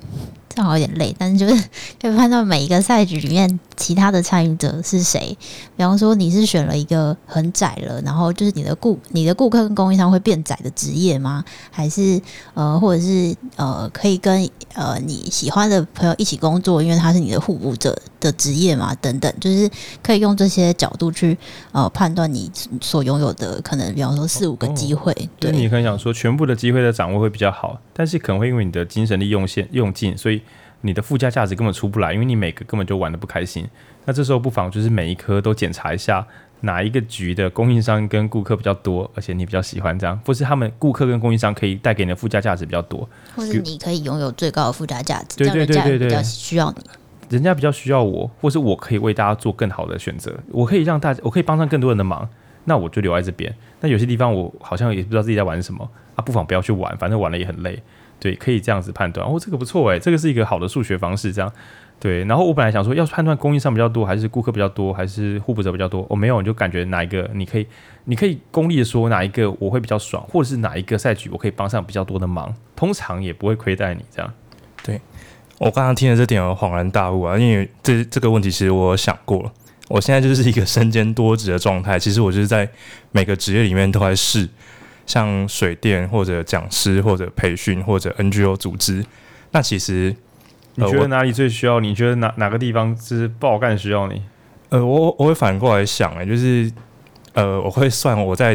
[0.48, 1.54] 正好有点累，但是就是
[2.02, 5.36] 可以判断每一个赛局里面其他的参与者是谁。
[5.76, 11.44] 比方说，你是选了一个很窄了，然后就是你的顾你的顾客跟供应商会变窄的职业吗？
[11.70, 12.20] 还是
[12.54, 18.94] 呃，或者是呃，可以跟呃你喜欢的朋友一起工作，因为他是你的互补者的职业嘛？
[19.00, 19.70] 等等，就是
[20.02, 21.36] 可以用这些角度去
[21.72, 22.50] 呃判断你
[22.80, 25.14] 所拥有的可能，比方说四五个机会。
[25.38, 30.42] 对，你可能想说全部的机会的掌握会比较好，但是可能会因为你的精神力用现用尽，所以。
[30.80, 33.66] 你的附加价值根本出不来，因为你每个根本就玩的不开心。
[34.04, 36.24] 那这时候不妨就是每一颗都检查一下，
[36.60, 46.84] 哪一个局的供应商跟顾客比较多，而且你比较喜欢这样，或是他们顾客跟供应商可以带给你的附加价值比较多，或是你可以拥有最高的附加价值，对对对对对，比较需要你，
[47.28, 52.28] 人家比较需要我，或是我可以为大家做更好的选择，我可以让大家，我可以帮上更多人的忙，
[52.64, 53.54] 那我就留在这边。
[53.80, 57.82] 那有些地方我好像也不知道自己在玩什么啊，不妨不要去玩，反正玩了也很累。
[58.20, 61.32] 对，可以这样子判断哦，这个不错诶，这个是一个好的数学方式。
[61.32, 61.52] 这样，
[62.00, 62.24] 对。
[62.24, 66.04] 然后我本来想说，要判断供应商比较多，还是顾客比较多，还是互补者比较多？
[66.10, 67.66] 我、没有，你就感觉哪一个你可以，
[68.06, 74.34] 你可以功利的说哪一个我会比较爽，或者是哪一个赛局我可以帮上比较多的忙，通常也不会亏待你这样。
[74.82, 75.00] 对，
[75.59, 79.52] 我刚刚听了这点，我恍然大悟啊，因为这这个问题其实我想过了，
[79.88, 82.68] 我现在就是一个身兼多职的状态，其实我就是在
[83.12, 84.48] 每个职业里面都在试。
[85.06, 89.02] 像水电或者讲师或者培训或者 NGO 组织，
[89.52, 90.14] 那其实
[90.74, 91.94] 你觉得哪里最需要你？
[91.94, 94.20] 觉得哪哪个地方是不好干需要你？
[94.68, 96.70] 呃，我我会反过来想，哎，就是
[97.32, 98.54] 呃，我会算我在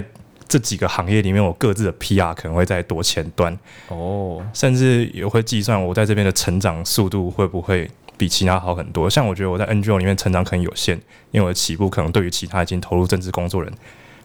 [0.54, 7.90] 这几个行业里面，我各自的 PR 可能会在多前端哦，甚至也会计算我在这边的成长速度会不会
[8.20, 9.10] 比其他好很多。
[9.10, 10.96] 像我觉得我在 NGO 里面成长可能有限，
[11.32, 13.74] 因为我的起步可能对于其他已经投入政治工作人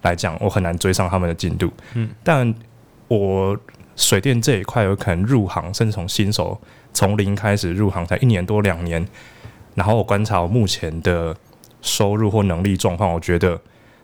[0.02, 1.72] 来讲，我很难追上他们的进度。
[1.94, 2.54] 嗯，但
[3.08, 3.58] 我
[3.96, 6.60] 水电这一块有可能入行，甚至从新手
[6.92, 9.08] 从零开始入行才一年多两年，
[9.74, 11.34] 然后我观察我目前的
[11.80, 13.58] 收入或能力状况，我觉得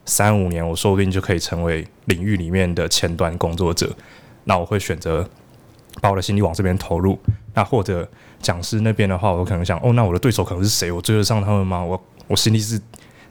[0.04, 3.94] 三五年我说不定就可以成为领域里面的前端工作者。
[4.44, 5.28] 那我会选择
[6.00, 7.18] 把我的心力往这边投入。
[7.54, 8.08] 那或者
[8.40, 10.90] 讲师那边的话，我可能想，哦，那我的对手可能是谁？
[10.90, 11.82] 我追得上他们吗？
[11.82, 12.80] 我我心力是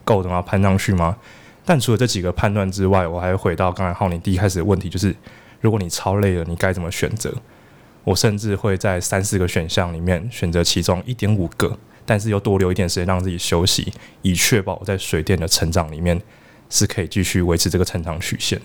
[0.03, 0.41] 够的吗？
[0.41, 1.17] 攀上去吗？
[1.65, 5.15] 但除了这几个判断之外，我还回到刚才浩宁第一开始的问题，就是
[5.61, 7.33] 如果你超累了，你该怎么选择？
[8.03, 13.93] 我甚至会在三四个选项里面选择其中一点五个，但是又多留一点时间让自己休息，
[14.23, 16.21] 以确保我在水电的成长里面
[16.73, 18.59] 是可以继续维持这个成长曲线。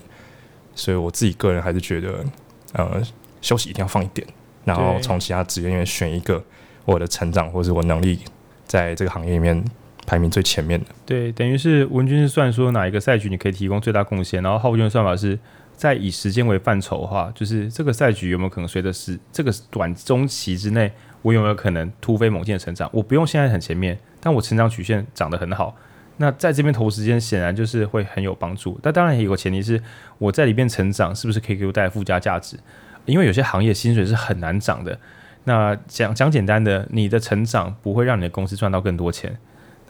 [0.73, 2.25] 所以我自己个人还是觉得，
[2.73, 3.01] 呃，
[3.41, 4.27] 休息一定要放一点，
[4.65, 6.43] 然后从其他职业里面选一个
[6.85, 8.19] 我的成长或者我能力
[8.65, 9.63] 在这个行业里面。
[10.05, 15.37] 排名最前面的，对，等于是文军是算说哪一个赛局你可以提供最大贡献，然后浩军的算法是
[15.75, 20.91] 在以时间为范畴的话，就是这个赛局有没有可能随着时这个短中期之内，
[21.21, 22.89] 我有没有可能突飞猛进的成长？
[22.91, 25.75] 我不用现在很前面，但我成长曲线长得很好，
[26.21, 28.79] 那在这边投时间显然就是会很有帮助。
[28.83, 29.81] 但当然也有个前提是
[30.17, 32.57] 我在里面成长是不是可以给我带来附加价值？
[33.05, 34.99] 因为有些行业薪水是很难涨的。
[35.45, 39.37] 那讲讲简单的，你的成长不会让你的公司赚到更多钱。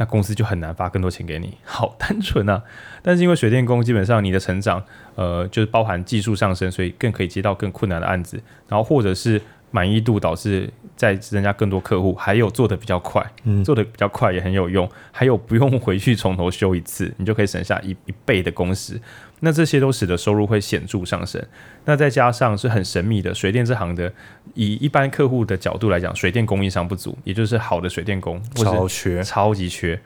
[0.01, 2.63] 那公司就很难发更多钱给你，好单纯啊！
[3.01, 4.81] 但是因为水电工基本上你的成长，
[5.15, 18.99] 呃，就是包含技术上升，所以更可以接到更困难的案子，然后或者是满意度导致再增加更多客户，还有做的比较快，嗯，做的比较快也很有用，还有不用回去从头修一次，你就可以省下一一倍的工时。
[19.39, 21.41] 那这些都使得收入会显著上升。
[21.85, 24.11] 那再加上是很神秘的水电这行的，
[24.55, 29.97] 以一般客户的角度来讲，水电供应商不足，也就是好的水电工超缺，超级缺。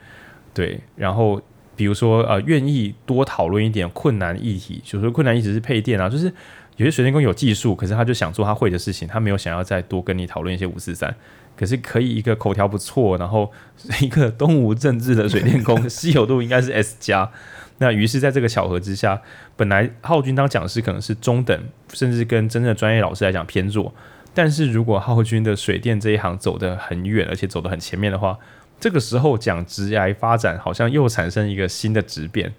[0.52, 1.42] 对，然后
[1.74, 6.32] 比如说呃，愿意多讨论一点困难议题，就是说困难议题是配电啊，就是
[6.76, 11.14] 有些水电工有技术，可是他就想做他会的事情，他没有想要再多跟你讨论一些五四三。
[11.56, 13.52] 可是可以一个口条不错，然后
[14.00, 17.30] 一个东吴政治的水电工，稀有度应该是 S 加。
[17.78, 19.22] 那于是，在这个巧合之下，
[19.54, 21.56] 本来浩君当讲师可能是中等，
[21.92, 23.94] 甚至跟真正的专业老师来讲偏弱。
[24.32, 28.36] 但是如果浩君的水电这一行走得很远，而且走得很前面的话，
[28.80, 32.52] 这个时候讲职涯发展，好像又产生一个新的质变，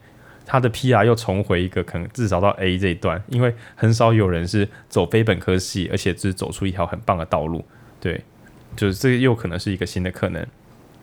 [0.46, 7.66] 他的 PR 又重回一个可能至少到 A 这一段，因为很少有人是走非本科系，而且只走出一条很棒的道路。
[8.00, 8.24] 对，
[8.76, 10.46] 就是这又可能是一个新的可能。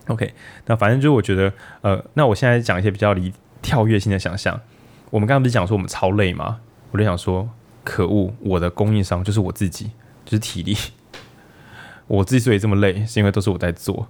[0.07, 0.33] OK，
[0.67, 3.33] 那反正就是我觉得，呃，那我现在讲一些比较离。
[3.63, 4.61] 跳跃性的想象，
[5.09, 6.59] 我们刚刚不是讲说我们超累吗？
[6.91, 7.49] 我就想说，
[7.85, 9.93] 可恶，我的供应商就是我自己，
[10.25, 10.77] 就是体力。
[12.09, 14.09] 我之所以这么累，是因为都是我在做。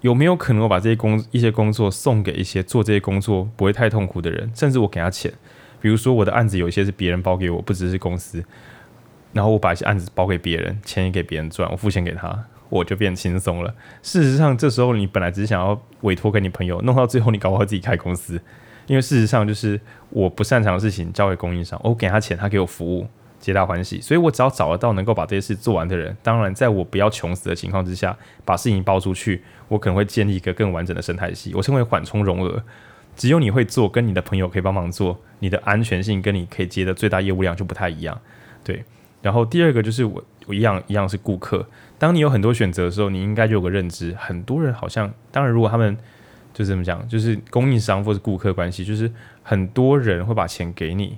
[0.00, 5.32] 有没有可能我把这些工一些工作送给一些做这些工作不会太痛苦的人，甚至我给他钱？
[5.80, 8.44] 比如说我的案子有一些是别人包给我，不只是公司，
[9.32, 13.74] 然后我把一些案子包给别人，钱也给别人赚，我付钱给他，我就变轻松了。
[14.02, 18.40] 事实上，这时候你本来只是想要委托给你朋友，弄到最后你搞不好自己开公司，
[18.86, 19.80] 因为事实上就是
[20.10, 23.06] 我不擅长的事情交给供应商，我给他钱，他给我服务。
[23.40, 31.52] 皆大欢喜，所以我只要找得到能够把这些事做完的人，当然在我不要穷死的情况之下，把事情包出去，我可能会建立一个更完整的生态系。
[31.54, 32.62] 我称为缓冲融合，
[33.16, 38.20] 只有你会做，跟你的朋友可以帮忙做，你的安全性跟你可以接的最大业务量就不太一样。
[38.62, 38.84] 对，
[39.22, 41.66] 然后第二个就是我我一样一样是顾客，
[41.98, 45.96] 当你有很多选择的时候，你应该就有个认知，很多人好像，当然如果他们
[46.52, 49.10] 就是怎么讲，就是供应商或是顾客关系，就是
[49.42, 51.16] 很多人会把钱给你。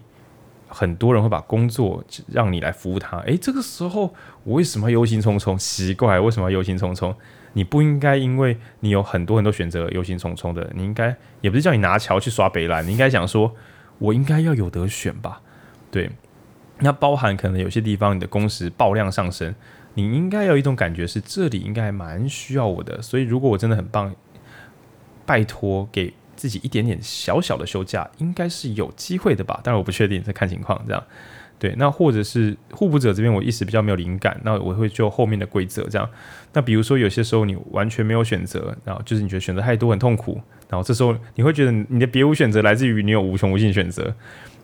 [0.75, 5.59] 很多人会把工作让你来服务他，诶，这个时候我为什么忧心忡忡？
[5.59, 7.15] 奇怪，为什么忧心忡忡？
[7.53, 13.55] 你不应该因为你有很多很多选择忧心忡忡的，你应该也不是叫你拿桥去刷北蓝，你应该想说，
[13.99, 15.43] 我应该要有得选吧？
[15.91, 16.11] 对，
[16.79, 19.55] 那包含可能有些地方你的工时爆量上升，
[19.93, 24.15] 你应该有一种感觉是这里应该蛮需要我的，所以如果我真的很棒，
[25.27, 26.15] 拜托给。
[26.43, 29.61] 自己一点点小小的休假，应该是有机会的吧？
[29.63, 31.01] 但是我不确定，再看情况这样。
[31.57, 36.11] 对，那或者是互补者这边，我一时比较没有灵感，那我会就后面的规则这样。
[36.53, 44.13] 那比如说有些时候你完全没有选择，然后就是你觉得选择太多很痛苦，然后这时候你会觉得你的别无选择来自于你有无穷无尽选择。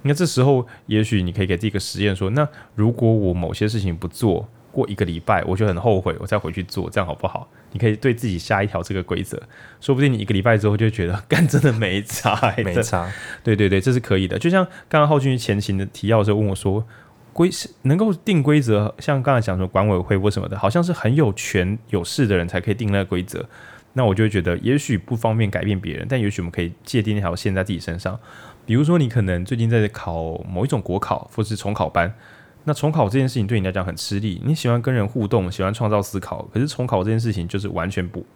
[0.02, 7.48] 那这时候也许你可以给自己一个实验说，那如果我某些事情不做，过一个礼拜我就很后悔，我再回去做，这样好不好？
[7.72, 9.42] 你可以对自己下一条这个规则，
[9.80, 13.10] 说不定你一个礼拜之后就觉得干真的没差，欸，没差。
[13.42, 14.38] 对对对，这是可以的。
[14.38, 16.84] 就像刚刚浩俊前行的提要的时候问我说，
[17.32, 17.50] 规
[17.82, 23.44] 能够定规则，像刚才讲说管委会或什么的，好像是很有权有势的人才可以定那个规则。
[23.94, 28.18] 那我就会觉得，也许不方便改变别人，但也许我们可以界定那条线在自己身上。
[28.64, 32.14] 比如说，你可能最近在考某一种国考，或是重考班。
[32.68, 38.26] 那重考这件事情对你来讲很吃力，你喜欢跟人互动，喜欢创造思考，可是重考这件事情就是完全不，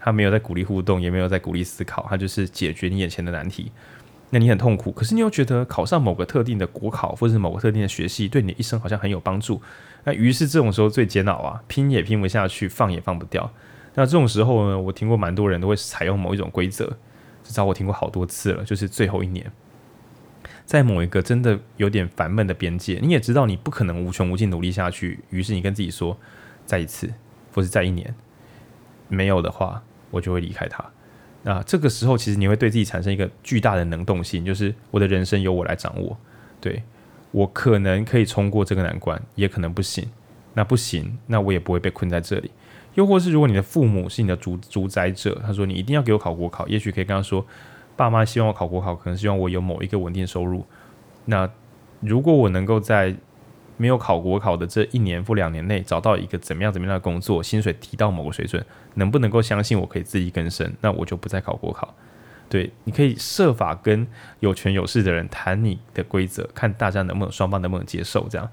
[0.00, 3.70] 他没有在鼓励互动，也没有在鼓励思考，他就是解决你眼前的难题。
[4.30, 9.62] 那你很痛苦，可是你又觉得考上某个特定的国考或者是某个特定的学系，对你的一生好像很有帮助。
[10.02, 13.48] 那于是这种时候最煎熬啊，拼也拼不下去，放也放不掉。
[13.94, 16.86] 那这种时候呢，我听过蛮多人都会采用某一种规则，
[17.44, 19.48] 至少我听过好多次了，就是最后一年。
[20.70, 26.16] 在某一个真的有点烦闷的边界，你也知道你不可能无穷无尽努力下去，于是你跟自己说，
[26.64, 27.12] 再一次，
[27.52, 28.14] 或是再一年，
[29.08, 30.84] 没有的话，我就会离开他。
[31.42, 36.16] 那这个时候，其实你会对自己产生一个巨大的能动性，就是我的人生由我来掌握。
[36.60, 36.84] 对，
[37.32, 40.08] 我可能可以冲过这个难关，也可能不行。
[40.54, 42.48] 那不行，那我也不会被困在这里。
[42.94, 47.44] 又或是如果你的父母是你的主主宰者，他说你一定要给我考国考，也许可以跟他说。
[47.96, 50.64] 爸妈希望我考国考，可能希望我有某一个稳定收入。
[51.26, 51.48] 那
[52.00, 53.14] 如果我能够在
[53.76, 58.64] 没有考国考的这一年或两年内找到一个怎么样怎么样的工作，薪水提到某个水准，
[58.94, 60.70] 能不能够相信我可以自力更生？
[60.80, 61.94] 那我就不再考国考。
[62.48, 64.06] 对，你可以设法跟
[64.40, 68.26] 有权有势的人谈你的规则，看大家能不能双方能不能接受。
[68.28, 68.48] 这样，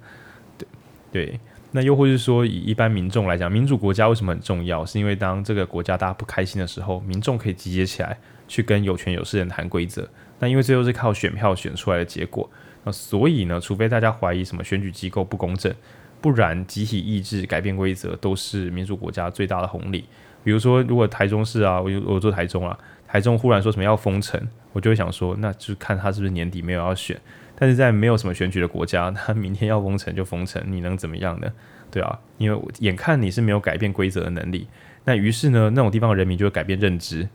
[0.57, 0.67] 对
[1.11, 1.39] 对。
[1.71, 4.85] 那又或是说，以一般民众来讲，民主国家为什么很重要？
[4.85, 8.17] 是因为当这个国家大家不开心的时候，民众可以集结起来。
[8.47, 10.07] 去跟有权有势人谈规则，
[10.39, 12.49] 那因为最后是靠选票选出来的结果，
[12.83, 15.73] 那所以呢，除非大家怀疑什么选举机构不公正，
[16.21, 20.05] 不然集体意志改变规则都是民主国家最大的红利。
[20.43, 24.41] 比如说，如果台中市啊，我我做台中啊，台中忽然说什么要封城，
[24.71, 27.19] 我就会想说，那就看他是不是年底没有要选。
[27.59, 31.51] 但是在没有什么选举的国家， 他明天要封城就封城，你能怎么样呢？
[31.91, 34.67] 对啊，因为眼看你是没有改变规则的能力，
[35.03, 37.27] 那于是呢，那种地方的人民就会改变认知。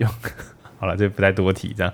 [0.00, 0.06] 就
[0.80, 1.92] 好了，这不再多提这样，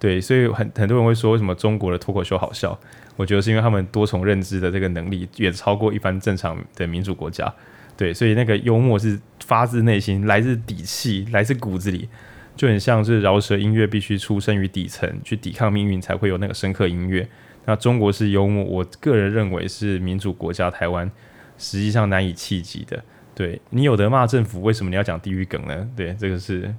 [0.00, 2.78] 对，所以很很多人会说，为什么中国的脱口秀好笑？
[3.16, 7.52] 我觉得是因为他们多重认知的这个能力远超过一般正常的民主国家，
[7.96, 12.08] 对，所以那个幽默是发自内心，来自底气，来自骨子里，
[12.56, 17.28] 就很像是饶舌音乐必须出生于底层，去抵抗命运才会有那个深刻音乐。
[17.66, 21.08] 那中国是幽默，我个人认为是民主国家台湾
[21.56, 23.04] 实际上难以企及的。
[23.34, 25.88] 对，你有得骂政府，为什么你要讲地狱梗呢？
[25.94, 26.74] 对，这个是。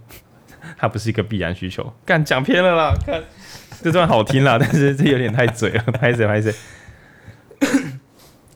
[0.77, 3.21] 它不是一个必然需求，干讲偏了啦，看
[3.81, 6.53] 这段好听啦， 但是这有点太嘴了，拍谁拍谁。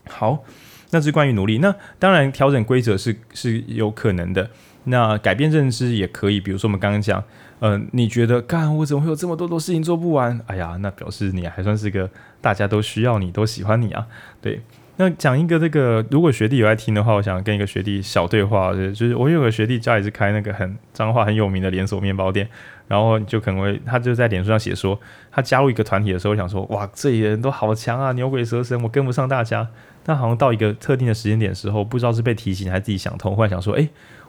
[0.08, 0.44] 好，
[0.92, 1.60] 那是关于努力。
[1.60, 4.50] 那当然调整规则是是有可能的，
[4.86, 6.42] 那改变认知也可以。
[6.42, 7.24] 比如说我们刚刚讲，
[7.60, 10.40] 嗯、呃，你觉得干我怎么会有这么多多事情做不完？
[10.48, 12.10] 哎呀，那表示你还算是个
[12.42, 14.08] 大家都需要你，都喜欢你啊，
[14.42, 14.62] 对。
[15.02, 22.46] 那讲一个这个，如果学弟有在听的话，我想跟一个学弟小对话，就是我有个学弟家里是开那个很彰化很有名的连锁面包店，
[22.86, 25.00] 然后就可能会他就在脸书上写说，
[25.32, 29.70] 他加入一个团体的时候想说，哇，这里人都好强啊，牛鬼蛇神，我跟不上大家。
[30.04, 33.88] 但好像到一个特定的时间点的时候，不知道是被提醒还是自己想通，忽然想说，哎，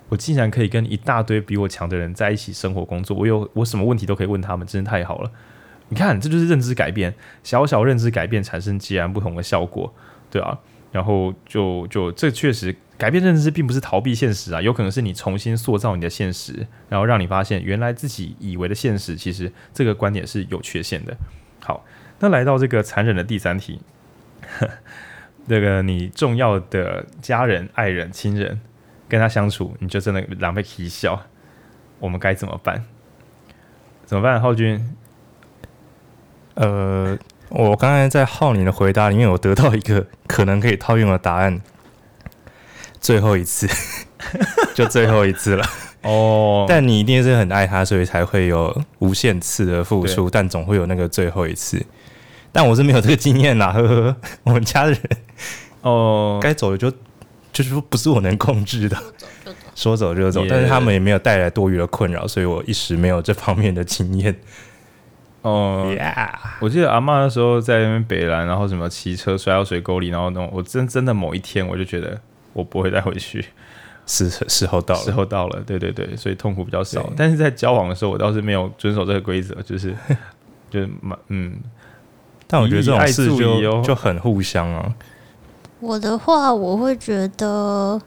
[0.09, 5.33] 我竟然可以跟一大堆比我强的人在一起生活工作，我有我什么问题都可以问他们，真的太好了。
[5.89, 7.13] 你看，这就是认知改变，
[7.43, 9.93] 小小认知改变产生截然不同的效果，
[10.31, 10.59] 对啊，
[10.93, 21.17] 然后就就这确实改变认知，并不是逃避现实啊，有可能是你重新塑造你的现实，然后让你发现原来自己以为的现实，其实这个观点是有缺陷的。
[21.61, 21.85] 好，
[22.21, 23.81] 那来到这个残忍的第三题，
[25.49, 28.61] 这个你重要的家人、爱人、亲人
[29.09, 31.21] 跟他相处，你就真的狼狈起笑，
[31.99, 32.85] 我们该怎么办？
[34.05, 34.97] 怎么办，浩君？
[36.55, 37.17] 呃，
[37.51, 41.61] 我刚才在浩宁的回答里面我得到一个可能可以套用的答案，
[43.01, 43.69] 最后一次，
[44.75, 45.67] 就最后一次了
[46.03, 46.65] 哦。
[46.69, 51.85] 但你一定是很爱他，所以才会有无限次的付出，但总会有那个最后一次。
[52.53, 54.17] 但我是没有这个经验啦，呵呵。
[54.45, 55.01] 我们家的人
[55.83, 56.91] 哦，该走的就
[57.53, 58.97] 就是说不是我能控制的，
[59.75, 60.45] 说走就走。
[60.49, 64.37] 但是他们也没有带来多余的困扰，所以我一时没有这方面的经验。
[65.43, 65.91] 哦.
[66.61, 72.21] 我记得阿妈那时候在那边北兰，然后什么骑车摔到水沟里，然后那种我真真的某一天我就觉得
[72.53, 73.43] 我不会再回去，
[74.07, 77.11] 时时候到了，时候到了，对对对，所以痛苦比较少。
[77.17, 79.97] 但是在交往的时候，我倒是没有遵守这个规则，就是
[80.69, 81.59] 就是蛮嗯，
[82.47, 84.95] 但我觉得这种事就就很互相啊。
[85.81, 87.99] 我的话，我会觉得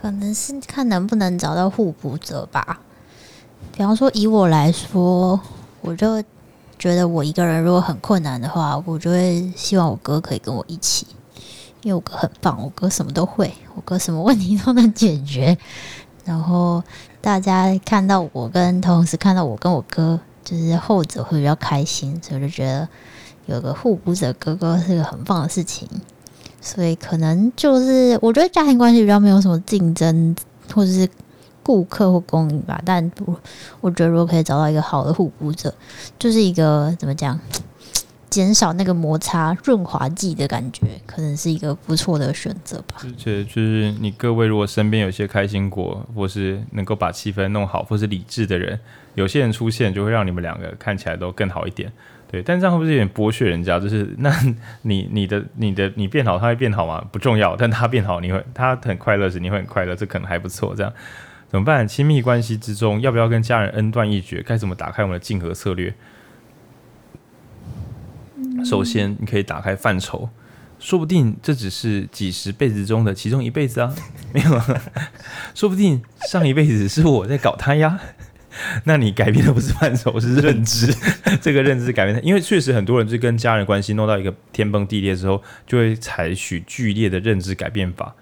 [0.00, 2.80] 可能是看能不能找到互补者吧。
[3.76, 5.38] 比方说，以我来说。
[5.86, 6.22] 我就
[6.78, 11.06] 觉得我一个人如果很困难的话，我就会希望我哥可以跟我一起，
[11.82, 15.56] 因为我哥很棒，我哥什么都会，我哥什么问题都能解决。
[16.24, 16.82] 然后
[17.20, 22.88] 大家看到我跟同时看到我跟我哥，就是后者会比较开心，所以就觉得
[23.44, 25.86] 有个互补者哥哥是个很棒的事情。
[26.62, 30.34] 所以可能就是我觉得家庭关系比较没有什么竞争，
[30.74, 31.06] 或者是。
[31.64, 33.34] 顾客或供应吧，但不，
[33.80, 35.74] 我觉得如果可以找到一个好的互补者，
[36.18, 37.40] 就是一个怎么讲，
[38.28, 42.96] 减少那个摩擦润滑剂的感觉，可能是一个不错的选择吧。
[43.02, 48.78] 而且就是你各位如果身边有些开心果，或是能够把气氛弄好，或是理智的人，
[49.14, 51.90] 有些人出现就会让你们两个看起来都更好一点。
[52.30, 53.78] 对，但这样会不会有点剥削人家？
[53.78, 54.34] 就是那
[54.82, 57.04] 你你的你的你变好，他会变好吗？
[57.12, 60.74] 不重要，但他变好，你会他很快乐时，你会很快乐，这可能还不错。
[60.74, 60.92] 这样。
[61.54, 61.86] 怎么办？
[61.86, 64.42] 亲密关系之中，要不要跟家人恩断义绝？
[64.42, 65.94] 该怎么打开我们的竞合策略？
[68.64, 70.30] 首先，你可以打开范畴，
[70.80, 73.94] 说不定这只是几十辈子中的其中一辈子啊，
[74.34, 74.82] 没有啊，
[75.54, 78.00] 说不定上一辈子是我在搞他呀。
[78.82, 80.92] 那你改变的不是范畴，是认知。
[81.40, 88.12] 这个认知改变，因为确实很多人就跟家人关系弄到一个天崩地裂之后，就会采取剧烈的认知改变法，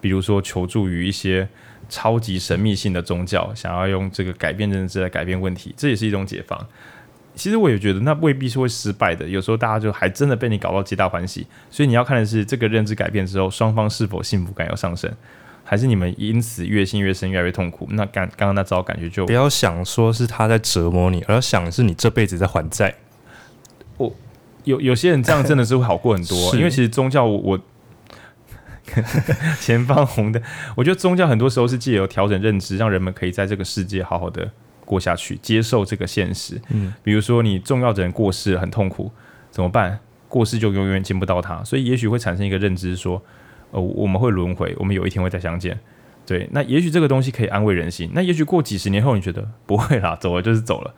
[0.00, 1.48] 比如说求助于一些。
[1.90, 6.66] 超级神秘性的宗教，想要用这个改变认知来改变问题，这也是一种解放。
[7.34, 11.46] 其实我也觉得那未必是会失败的，有时候大家就还真的被你搞到皆大欢喜。
[11.70, 15.10] 所以你要看的是这个认知改变之后，双方是否幸福感要上升，
[15.64, 17.86] 还是你们因此越陷越深，越来越痛苦。
[17.90, 22.94] 那刚刚刚那招感觉就不要想说是他在折磨你，而要想是你这辈子在还债。
[23.96, 24.12] 我
[24.64, 27.58] 有有些人这样真的是会好过很多， 因为其实宗教我。
[28.96, 30.42] 我 前方红灯，
[30.76, 34.50] 我觉得宗教很多时候是借由调整认知，让人们可以在这个世界好好的
[34.84, 36.60] 过下去，接受这个现实。
[36.70, 39.10] 嗯，比如说你重要的人过世了，很痛苦，
[39.50, 39.98] 怎么办？
[40.28, 43.20] 过世就永远见不到他，所以也许会产生一个认知，说，
[43.72, 45.78] 呃，我们会轮回，我们有一天会再相见。
[46.26, 48.08] 对，那也许这个东西可以安慰人心。
[48.14, 50.94] 那也许过几十年后，你觉得不会啦，走了就是走了。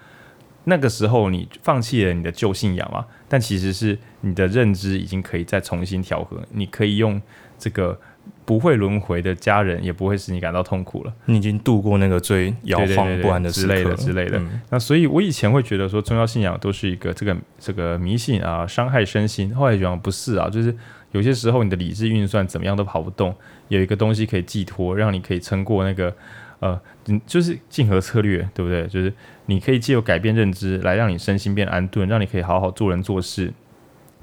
[0.65, 3.07] 那个时候你放弃了你的旧信仰嘛？
[3.29, 7.21] 但其实是你的认知已经可以再重新调和，你可以用。
[7.63, 7.97] 这个
[8.45, 11.13] 不会轮回的家人，也不会使你感到痛苦了。
[11.27, 14.39] 你已经度过那个最摇晃不安的时刻之类的之类的。
[14.39, 19.55] 嗯、那所以，我以前会觉得说，宗教信仰都是一个这个这个迷信啊，伤害身心。
[19.55, 20.75] 后来觉得不是啊，就是
[21.13, 23.33] 有些时候你的理智运算怎么样都跑不动，
[23.69, 26.13] 有一个东西可以寄托，让你可以撑过那个
[26.59, 26.81] 呃，
[27.25, 28.87] 就是竞合策略，对不对？
[28.89, 29.13] 就是
[29.47, 33.53] 你可以借由改变认知，来让你身心变安顿，让你可以好好做人做事，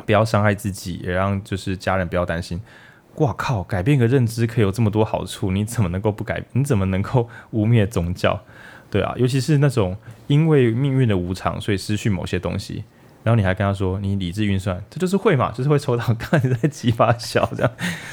[0.05, 2.59] 不要伤害自己，也让就是家人不要担心。
[3.15, 3.61] 哇靠！
[3.63, 6.41] 改变个认知可以有这么多好处，你怎么能够不改？
[6.53, 8.39] 你怎么能够污蔑宗教？
[8.89, 9.95] 对啊，尤其是那种
[10.27, 12.83] 因为命运的无常，所以失去某些东西，
[13.23, 17.71] 然后你还跟他说你理智运算，这就是会嘛，就是会抽到刚才在几把小这样，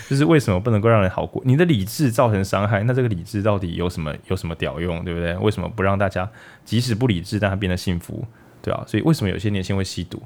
[0.09, 1.41] 就是为什么不能够让人好过？
[1.47, 5.35] 你的理智造成伤害，那这个理智到底有什么有什么屌用，对不对？
[5.37, 6.29] 为什么不让大家
[6.65, 8.27] 即使不理智，但他变得幸福，
[8.61, 10.21] 对啊，所以为什么有些年轻人会吸毒？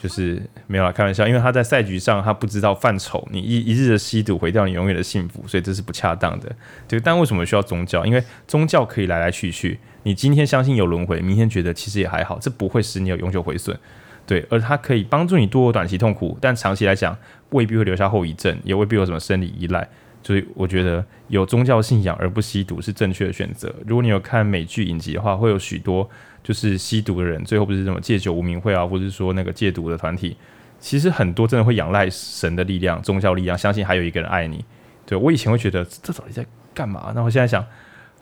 [0.00, 6.50] 就是没有啦，开玩笑，因为他在赛局上他不知道犯丑，你一一日的吸毒毁掉你永远的幸福，所以这是不恰当的。
[6.88, 8.06] 对，但为什么需要宗教？
[8.06, 13.78] 因为宗教可以来来去去，你今天相信有轮回，明天觉得其实也还好，这不会使你有永久毁损。
[14.26, 17.14] 对，而它可以帮助你度过短期痛苦，但长期来讲
[17.50, 19.86] 未必会留下后遗症，也未必有什么生理依赖。
[20.22, 23.74] 所以我觉得有宗教信仰而不吸毒是正确的选择。
[23.86, 26.08] 如果你有看美剧影集的话，会有许多。
[26.42, 30.34] 就是吸毒的人，最后不是什么戒酒无名会啊，或者是说那个戒毒的团体，
[30.80, 34.64] 其实很多真的会仰赖神的力量、宗教力量，相信还有一个人爱你。
[35.04, 37.12] 对，我以前会觉得这到底在干嘛？
[37.14, 37.62] 那我现在想，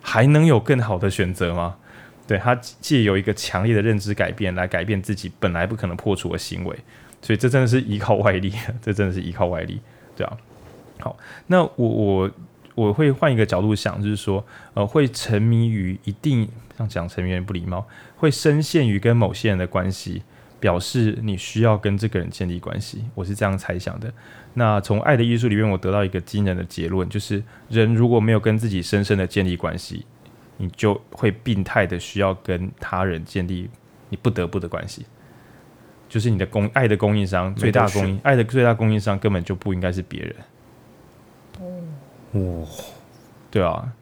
[0.03, 1.76] 还能有更好的选择吗？
[2.26, 6.76] 对，他借由一个强烈的认知改变来改变自己本来不可能破除的行为，
[7.22, 9.80] 所以这真的是依靠外力，这真的是依靠外力，
[10.16, 10.36] 对啊。
[11.01, 12.30] 好，那我我
[12.74, 14.44] 我会换一个角度想，就是说，
[14.74, 16.49] 呃，会沉迷于一定。
[16.76, 17.84] 这样讲成员不礼貌，
[18.14, 20.22] 会深陷于跟某些人的关系，
[20.61, 23.05] 表示你需要跟这个人建立关系。
[23.16, 24.09] 我是这样猜想的。
[24.55, 30.07] 那从《爱的艺术》里面，我得到一个惊人的结论，就是人如果没有跟自己深深的建立关系，
[30.59, 33.68] 你就会病态的需要跟他人建立
[34.09, 35.05] 你不得不的关系。
[36.09, 40.36] 就是你的供爱的供应商最大供应爱的最大供应商根本就不应该是别人。
[42.33, 42.66] 哦，
[43.51, 43.93] 对啊。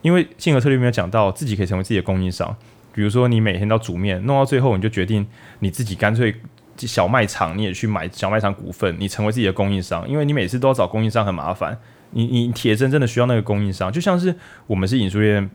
[0.00, 2.56] 因为性格策略没有讲到自己可以成为自己的供应商，
[2.92, 5.26] 比如说你每天都煮面，弄到最后你就决定
[5.58, 6.34] 你自己干脆
[6.76, 11.76] 小卖场你也去买小卖场股份，你成为自己的供应商，因为你每次都要找供应商很麻烦，
[12.12, 14.32] 你你铁真真的需要那个供应商，就像是
[14.68, 15.50] 我们是影书院，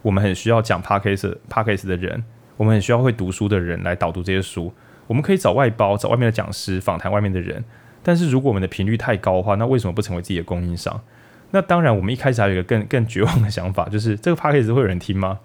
[0.00, 2.24] 我们很需要讲 Podcast Podcast 的人，
[2.56, 4.72] 我们很需要会读书的人来导读这些书，
[5.06, 7.62] 我们可以找外包找外面的讲师访谈外面的人，
[8.02, 10.98] 但是如果我们的频率太高的话，那为什么不成为自己的供应商？
[11.52, 15.38] 那当然，我们一开始还有一个更更绝望的想法，就是这个 podcast 会有人听吗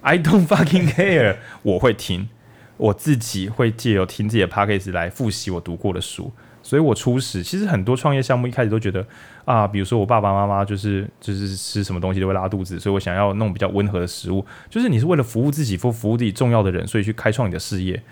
[0.00, 2.28] ？I don't fucking care，我会听，
[2.76, 6.32] 我自己会借由听自己的 podcast 来复习我读过的书。
[6.60, 9.06] 所以我初始其实很多创业项目一开始都觉得
[9.46, 14.44] 啊，比如说我爸爸妈妈就是就是吃什么东西都会拉肚子，所以我想要弄比较温和的食物。
[14.68, 18.02] 就是你是为了服务自己或服务自己重要的人，所以去开创你的事业。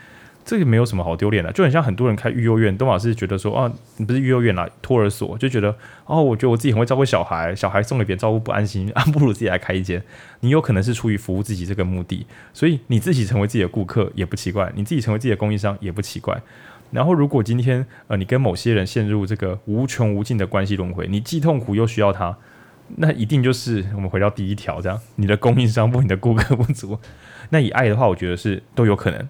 [0.46, 10.00] 这个没有什么好丢脸的，就很像很多人开育幼院，都老是觉得说啊，你不是育幼院啦，托儿所，就觉得哦，我觉得我自己很会照顾小孩，小孩送给别人照顾不安心，啊，不如自己来开一间。
[10.40, 16.40] 你有可能是出于服务自己这个目的，所以你自己成为自己的顾客也不奇怪，你自己成为自己的供应商也不奇怪。
[16.92, 22.38] 然后如果今天呃你跟某些人陷入这个无穷无尽的关系轮回，你既痛苦又需要他，
[22.98, 26.96] 那一定就是我们回到第一条这样，你的供应商不，你的顾客不足。
[27.50, 29.28] 那以爱的话，我觉得是都有可能。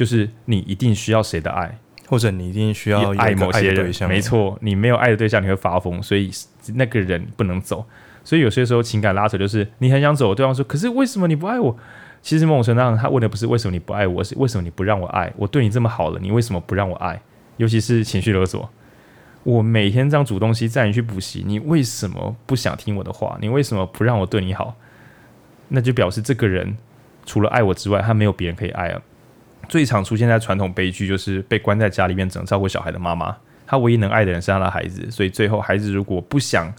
[0.00, 1.78] 就是你一定需要谁的爱，
[2.08, 3.92] 或者你一定需要爱某些人。
[4.08, 6.30] 没错，你没有爱的对象，你会发疯，所以
[6.74, 7.84] 那个人不能走。
[8.24, 11.76] 所以有些时候情感拉扯，就是你很想走，对方说：“可是为什么你不爱我？”
[12.22, 15.30] 其实某种程度上，他问的不是为什么你不爱我，是为什么你不让我爱？
[15.36, 17.20] 我对你这么好了，你为什么不让我爱？
[17.58, 18.70] 尤其是情绪勒索。
[19.42, 23.36] 我每天这样煮东西，带你去补习，你为什么不想听我的话？
[23.38, 24.74] 你为什么不让我对你好？
[25.68, 26.74] 那就表示这个人
[27.26, 29.02] 除了爱我之外，他没有别人可以爱了。
[29.70, 33.34] 最常出现在传统悲剧，就是被关在家里面，只能照顾小孩的妈妈。
[33.66, 36.70] 她唯一能爱的人是她的孩子，所以最后孩子如果不想，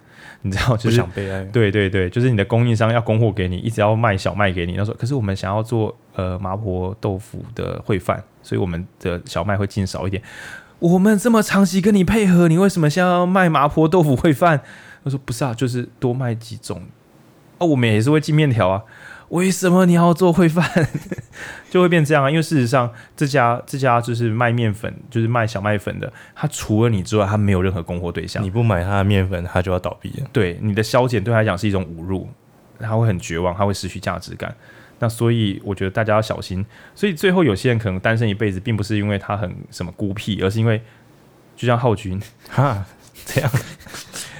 [0.41, 1.41] 你知道，就是想被爱。
[1.45, 4.75] 对对对，就是你的供应商要供货给你，一直要卖小麦给你。
[4.75, 10.21] 他说：“可是我们想要做呃麻婆豆腐的烩饭，所以我们的小麦会进少一点。
[10.79, 14.59] 我们这么长期跟你配合，你为什么想要卖麻婆豆腐烩饭？”
[15.05, 16.83] 他说：“不是啊，就是多卖几种。
[17.57, 18.83] 哦，我们也是会进面条啊。”
[19.31, 20.69] 为什么你要做烩饭？
[21.71, 22.29] 就会变这样啊？
[22.29, 26.11] 因为事实上，这家这家就是卖面粉，就是卖小麦粉的。
[26.35, 28.43] 他除了你之外，他没有任何供货对象。
[28.43, 30.27] 你不买他的面粉，他就要倒闭了。
[30.33, 32.27] 对，你的削减对他来讲是一种侮辱，
[32.77, 34.53] 他会很绝望，他会失去价值感。
[34.99, 36.65] 那所以我觉得大家要小心。
[36.93, 40.81] 所以最后有些人可能单身一辈子，并不是因为他很什么孤僻，而是因为
[41.55, 42.85] 就像浩君哈
[43.25, 43.49] 这样，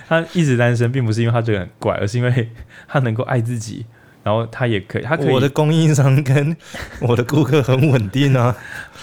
[0.10, 2.50] 他一直单身，并不是因为他这个很怪，而是因为
[2.90, 3.86] 他能够爱自己。
[4.24, 5.30] 然后他也可以，他可以。
[5.30, 6.56] 我的供应商跟
[7.02, 8.56] 我的顾客很稳定啊。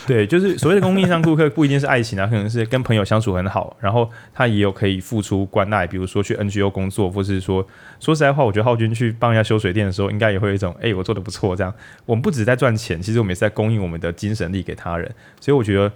[0.07, 7.67] 对，就是所谓的供应商顾客不一定是爱情啊，可能是跟朋友相处很好，然后他也有可以付出关爱，比如说去 NGO 工作，或是说
[8.01, 11.75] 说实在话，我觉得浩君去帮人家修水电的时候，应该也会有一种，哎，我做的不错这样。
[12.07, 15.11] 我们不止在赚钱，其实我们也是在供应我们的精神力给他人。
[15.41, 15.93] 所以我觉得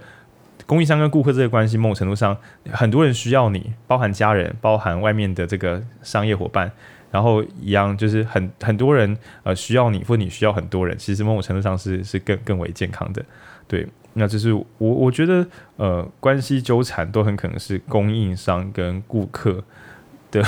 [0.67, 2.37] 供应商跟顾客这个关系，某种程度上
[2.71, 6.71] 很多人需要你，包含家人，包含外面的这个商业伙伴。
[7.13, 13.23] 然后一样就是很很多人呃需要你，或你需要很多人，其实某种程度上是是更更为健康的。
[13.67, 15.45] 对，那就是我我觉得
[15.75, 19.63] 呃关系纠缠都很可能是供应商跟顾客
[20.31, 20.43] 的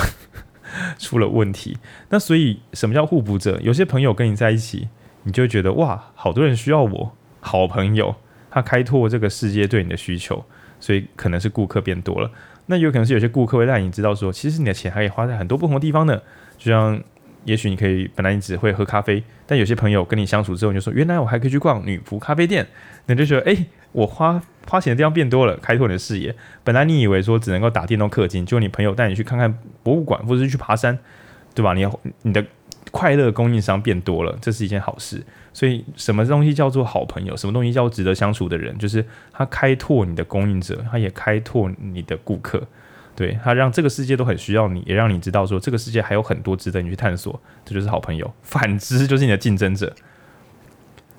[0.98, 1.78] 出了问题。
[2.08, 3.60] 那所以什么叫互补者？
[3.62, 4.88] 有些朋友跟你在一起，
[5.22, 8.16] 你就会觉得哇，好多人需要我，好朋友，
[8.50, 10.44] 他开拓这个世界对你的需求，
[10.80, 12.28] 所以可能是顾客变多了。
[12.66, 16.20] 那有可能是有些顾客会让你知道说，其实你的钱还可以花在很多不同的地方呢。
[16.58, 17.00] 就像，
[17.44, 22.66] 也许你可以本来你只会喝咖啡，但有些朋友跟你相处之后，你就说，原来我还可以去逛女仆咖啡店，
[23.06, 26.34] 那就觉得，诶，我花花钱的地方变多了，开拓你的视野。
[26.64, 30.98] 本来你以为说只能够打电动氪金，就你朋友带你去看看博物馆，或者是去爬山，
[31.54, 31.72] 对吧？
[31.74, 31.86] 你
[32.22, 32.44] 你的
[32.90, 35.22] 快乐供应商变多了，这是一件好事。
[35.52, 37.36] 所以，什么东西叫做好朋友？
[37.36, 38.76] 什么东西叫值得相处的人？
[38.76, 42.62] 就是他开拓你的供应者，他也开拓你的顾客，
[43.16, 48.30] 对，他让这个世界都很需要你，也让你知道说这个世界还有很多值得你去探索，这就是好朋友。
[48.42, 49.92] 反之，就是你的竞争者，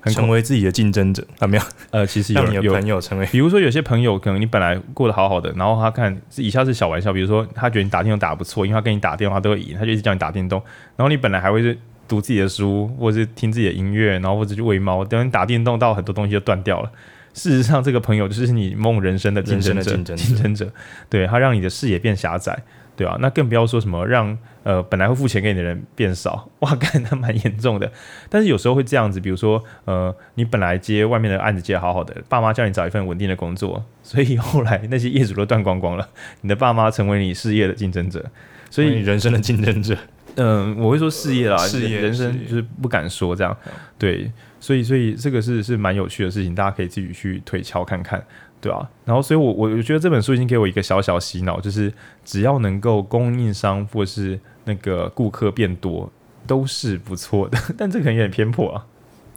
[0.04, 1.62] 成为自己的竞争者，啊，没有？
[1.90, 10.62] 呃，其实 有你的朋友成为，比如说有些朋友可能你本来过得好好的，然后他看以下是小玩笑，比如说他觉得你打电动打得不错，因为他跟你打电话都会赢，他就一直叫你打电动，
[10.96, 11.76] 然后你本来还会是。
[12.08, 15.04] 读自己的书，或者是听自己的音乐，然后或者去喂猫。
[15.04, 16.90] 等你打电动到很多东西就断掉了。
[17.38, 20.70] 事实上，这个朋友就是你梦人生的竞争者，竞争，者。
[21.08, 22.58] 对，他让你的视野变狭窄，
[22.96, 23.18] 对吧、啊？
[23.20, 26.50] 那更不要说什么让呃本来会付钱给你的人变少。
[26.60, 27.90] 哇，干，那蛮严重的。
[28.28, 36.08] 但是有时候会这样子，比如说呃，你本来接外面的案子接得好好的，爸妈叫你找一份稳定的工作，所以后来那些业主都断光光了，
[36.40, 38.24] 你的爸妈成为你事业的竞争者，
[38.68, 39.96] 所以你 人生的竞争者。
[40.40, 43.56] 嗯，我会说事业啦，事业人生就是不敢说这样，
[43.98, 44.30] 对，
[44.68, 48.22] 所以所以这个是是蛮有趣的事情，大家可以自己去推敲看看，
[48.60, 48.86] 对、啊？
[49.06, 51.90] 然后，所以我我觉得这本书已经给我一个小小洗脑，就是
[52.22, 56.12] 只要能够供应商或是那个顾客变多，
[56.46, 57.58] 都是不错的。
[57.78, 58.84] 但这可能有点偏颇啊。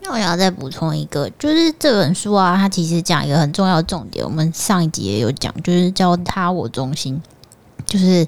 [0.01, 7.21] 那我要再补充一个，就是这本书啊，它其实讲一个很重要的重点，我们上一集也有讲，就是叫他我中心，
[7.85, 8.27] 就是。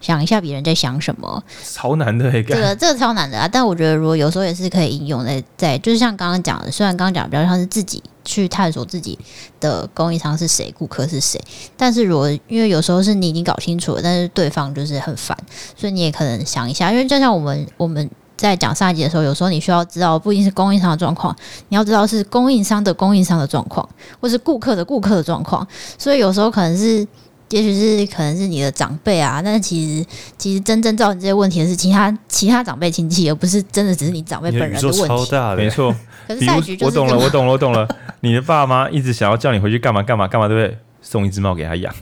[0.00, 2.30] 想一下别人在想什么，超难的。
[2.42, 3.48] 这个这个超难的啊！
[3.50, 9.18] 但我觉得，如果有时候也是可以应用在在，就是像刚刚讲的，虽然刚刚讲比较像是自己去探索自己
[9.60, 11.40] 的供应商是谁，顾客是谁，
[11.76, 15.36] 但是如果因为有时候是你已经搞清楚了，但是对方就是很烦，
[15.76, 21.34] 所以你也可能想一下，因为就像我们我们在讲上一集的时候，有时候你需要知道不一定是供应商的状况，
[21.68, 23.88] 你要知道是供应商的供应商的状况，
[24.20, 25.66] 或是顾客的顾客的状况，
[25.96, 27.06] 所以有时候可能是。
[27.50, 35.06] 也许是可能是你的长辈啊，但是其实其实真正造成这些问题的是其他其他长辈亲戚，而不是真的只是你长辈本人的问题。
[35.06, 35.94] 超大的，没错。
[36.26, 37.88] 可是赛局就是我懂了，我懂了，我懂了。
[38.20, 40.78] 你的爸妈一直想要叫你回去干嘛干嘛干嘛，对不对？
[41.00, 41.94] 送一只猫给他养，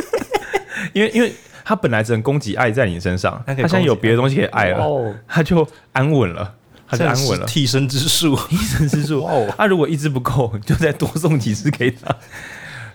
[0.92, 1.32] 因为因为
[1.64, 6.52] 他本来只能供给爱在你身上，他现在有别的东西可以爱了，哦、他就安稳了，
[6.86, 7.46] 他就安稳了。
[7.46, 9.24] 替身之术， 替身之术。
[9.24, 12.14] 哦，他如果一只不够，就再多送几只给他。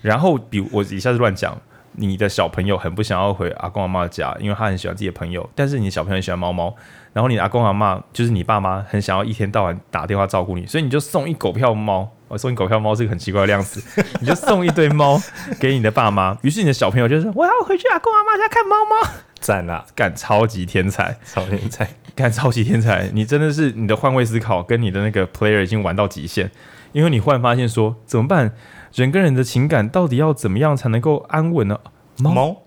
[0.03, 1.59] 然后，比如我一下子乱讲。
[1.93, 5.47] 你的小朋友很不想要回阿公阿妈家，因为他很喜欢自己的朋友。
[5.55, 6.73] 但是你的小朋友很喜欢猫猫，
[7.13, 12.09] 然后你的阿公阿妈就是你爸妈很想要一天到晚打电话照顾你，所以你就送一狗票猫。
[12.27, 13.83] 我送你狗票猫是个很奇怪的样子，
[14.21, 15.21] 你就送一堆猫
[15.59, 16.37] 给你的爸妈。
[16.43, 19.11] 于是你的小朋友就是：“我要回去阿公阿妈家看猫猫。”
[19.41, 23.09] 赞啦，干超级天才，超天才，干超级天才！
[23.11, 26.49] 你真的是你的换位思考跟你的那个 player 已经玩到极限，
[26.93, 28.53] 因为你忽然发现说怎么办？
[28.93, 31.79] 人跟人的情感到底要怎么样才能够安稳呢？
[32.17, 32.63] 猫，猫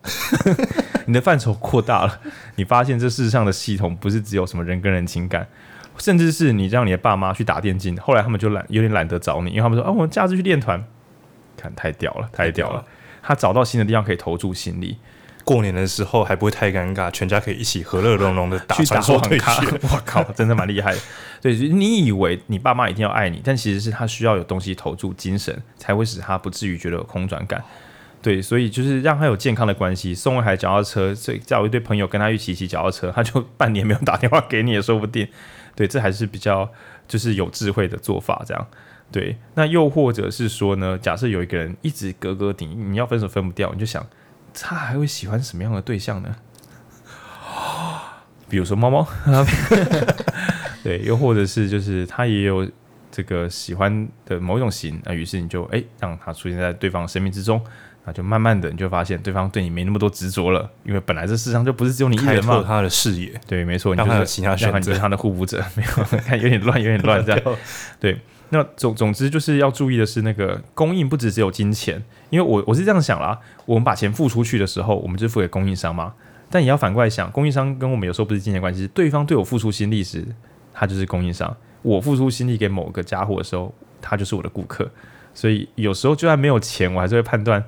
[1.07, 2.21] 你的范畴扩大了。
[2.57, 5.47] 你发现这世上的系统不是只有什么人跟人情感，
[5.99, 10.83] 甚至是你让你的爸妈去打电竞，后来他们就懒，有点懒得找你，因为他们说：“啊，我们假日去练团。”
[11.57, 12.85] 看太屌了，太屌了！
[13.23, 14.99] 他找到新的地方可以投注心力，
[15.45, 19.45] 过年的时候还不会太尴尬，全家可以一起和乐融融的打传说对决。
[19.93, 20.99] 我靠，真的蛮厉害的。
[21.41, 27.63] 对，你以为你爸妈一定要爱你，但其实是他需要有东西投注精神，才会使他不至于觉得有空转感。
[28.23, 35.29] 对，所以就是让他有健康的关系，送一台脚踏车，所以叫一堆朋友跟他一起骑脚踏车，他就半年没有打电话给你也说不定。
[35.77, 36.67] 对，这还是比较
[37.07, 38.67] 就是有智慧的做法，这样。
[39.13, 44.05] 对，那又或者是说呢，假设有一个人一直格格顶，你要分手分不掉，你就想
[44.55, 46.35] 他还会喜欢什么样的对象呢？
[48.49, 49.07] 比如说猫猫，
[50.85, 52.69] 对，又或者是就是他也有
[53.11, 57.61] 这个喜欢的某一种型，那于是你就哎让他出现在对方的生命之中，
[58.05, 62.63] 那就慢慢的你就发现对方对你没那么多执着了，因为本来这世上就不是只有你一人嘛。
[62.67, 67.57] 他的视野，对，没错，你就是其他选择，就是他的互补者， 没有看有点乱，有点乱这样，
[67.99, 68.21] 对。
[68.55, 72.01] 那总总之就是要注意的是，那个供应不只只有金钱，
[72.31, 73.37] 因为我我是这样想啦，
[73.67, 76.15] 我们把钱付出去的时候，我们就付给供应商嘛。
[76.49, 80.25] 但也要反过来想，供应商跟我们有时候不是金钱关系，对方对我付出心力时，
[80.73, 81.51] 他就是供应商；
[81.83, 84.89] 我付出心力给某个家伙的时候，他就是我的顾客。
[85.33, 87.61] 所以有时候就算没有钱，我还是会判断，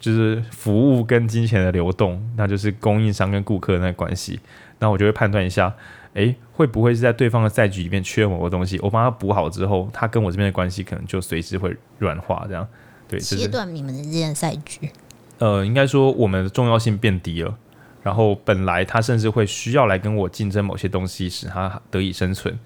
[0.00, 4.40] 就是服务跟金钱的流动，那就是供应商跟顾客的那个关系。
[4.80, 5.72] 那我就会判断一下，
[6.14, 8.78] 诶，会不会是在对方的赛局里面缺某个东西？
[8.80, 12.66] 我帮他补好之后，他跟我这边的关系可能就随时会软化，这样。
[13.06, 14.90] 对，切断你们的这件赛局。
[15.38, 17.56] 呃，应该说我们的重要性变低了。
[18.02, 22.58] 然后本来他甚至会需要来跟我竞争某些东西，使他得以生存。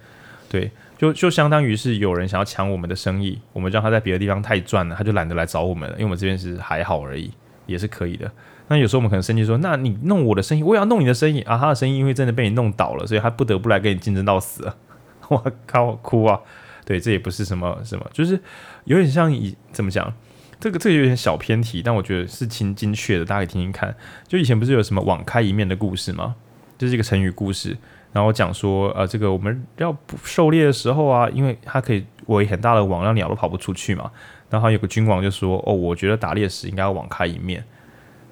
[0.50, 7.30] 对，就就相当于是有人想要抢我们的生意，我们让他在别的地方太赚了，他就懒得来找我们了，因为我们这边是还好而已，
[7.68, 8.28] 也是可以的。
[8.66, 11.56] 那有时候我们可能生气说，那你弄我的生意，我也要弄你的生意啊！
[11.56, 14.76] 他的生意因为真的被你弄倒了，所以他不得不来跟你竞争到死了。
[15.28, 16.40] 我靠，哭啊！
[16.84, 18.40] 对，这也不是什么什么，就是
[18.84, 20.12] 有点像以怎么讲。
[20.60, 23.94] 这个这个有点小偏题，但我觉得是挺精确的，大家可以听听看。
[24.26, 26.34] 就以前不是有什么网开一面的故事吗？
[26.76, 27.76] 就是一个成语故事，
[28.12, 34.10] 然后讲说，呃，这个我们要狩猎的时候啊，因为它可以围很大的网，让鸟都跑不出去嘛。
[34.50, 37.64] 然后有个君王就说，哦，我觉得打猎时应该要网开一面。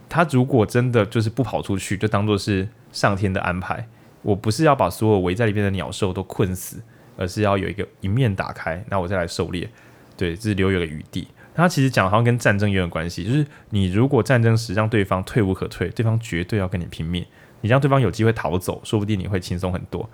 [0.09, 3.87] 他如果真的就是不跑出去，就当做是上天的安排。
[4.23, 6.83] 我不是要把所有围在里面的鸟兽都困死，
[7.17, 9.69] 而是要有一个一面打开，那我再来狩猎。
[10.17, 11.29] 对，这是留有个余地。
[11.55, 17.25] 他其实讲好像跟战争也有关系，就是你如果战争时让对方退无可退，对方绝对要跟你拼命，
[17.61, 20.09] 你让对方有机会逃走，说不定你会轻松很多。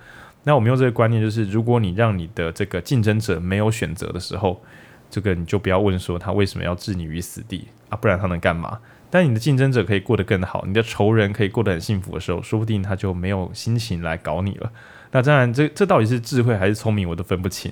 [0.44, 4.62] 那我们用这个观念，就是如果你让你的这个竞争者没有选择的时候，
[5.12, 8.78] 这个你就不要问说他为什么要置你于死地啊，不然他能干嘛？
[9.10, 14.72] 但你的竞争者可以过得更好，你的仇人可以过得很幸福的时候，说不定他就没有心情来搞你了。
[15.10, 17.70] 那当然，这这到底是智慧还是聪明，我都分不清。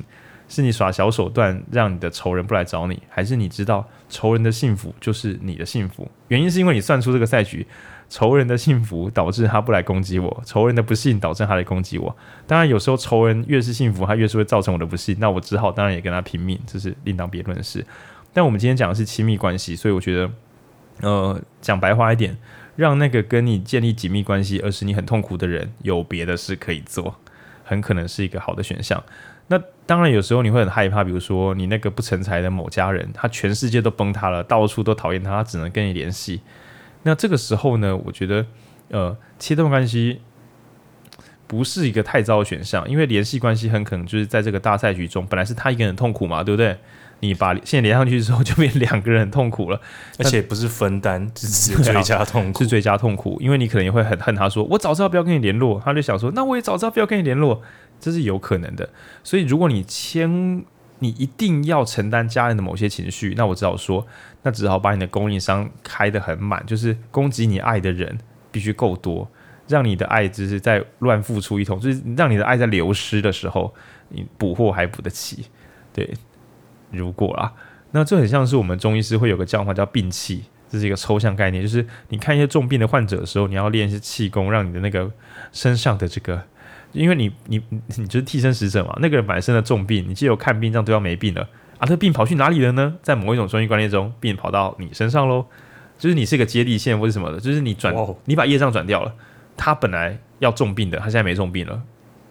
[0.50, 6.10] 是你耍小手段让你的仇人不来找你，还是你知道仇人的幸福就是你的幸福？
[6.28, 7.66] 原因是因为你算出这个赛局，
[8.10, 12.14] 仇人的幸福导致他不来攻击我，仇人的不幸导致他来攻击我。
[12.44, 17.86] 当然，有时候仇人越是幸福，他越是会造成我的不幸，那我只好当然也跟他拼命，这是另当别论的事。
[18.32, 20.30] 但我们今天讲的是亲密关系，所以我觉得，
[21.02, 22.36] 呃，讲白话一点，
[22.74, 27.14] 让那个跟你建立紧密关系而使你很痛苦的人有别的事可以做，
[27.64, 29.00] 很可能是一个好的选项。
[29.46, 36.40] 那当然，有时候你会很害怕，比如说你那个不成才的某家人，他全世界都崩塌了，到处都讨厌他，他只能跟你联系。
[37.02, 38.44] 那这个时候呢，我觉得，
[38.90, 40.20] 呃，切断关系
[41.46, 46.76] 不是一个太糟的选项，因为联系关系很可能就是在这个大赛局中，本来是他一个人痛苦嘛，对不对？
[47.22, 49.78] 你把线连上去之后，就变两个人很痛苦了，
[50.18, 57.62] 而且不是分担，只是 追加痛苦，是追加痛苦，因为你可能也会很恨他说，我早知道不要跟你联络，他就想说，那我也早知道不要跟你联络。
[57.98, 58.88] 这是有可能的，
[59.22, 60.64] 所以如果你签，
[61.02, 64.06] 你一定要承担家人的某些情绪，那我只好说，
[64.42, 68.18] 那只好把你的供应商开得很满，就是供给你爱的人
[68.52, 69.26] 必须够多，
[69.66, 73.74] 让你的爱只是在乱付出一通，就是让你的爱在流失的时候，
[74.10, 75.46] 你补货还补得起。
[75.92, 76.12] 对，
[76.90, 77.52] 如果啊，
[77.92, 85.10] 那这很像是我们中医师会有个叫法叫病气，这是一个抽象概念，就是你看一些重病的患者的时候，你要练一些气功，让你的那个
[85.50, 86.42] 身上的这个。
[86.92, 87.60] 因为你你
[87.96, 92.94] 你就是替身使者嘛，那个人本身的重病，你既有看病让对方没病了啊，这病跑去哪里了呢？
[93.02, 95.46] 在某一种中医观念中，病跑到你身上喽，
[95.98, 99.14] 就是你是一个接地线或者什么的，就是你转你把业障转掉了，
[99.56, 101.82] 他本来要重病的，他现在没重病了，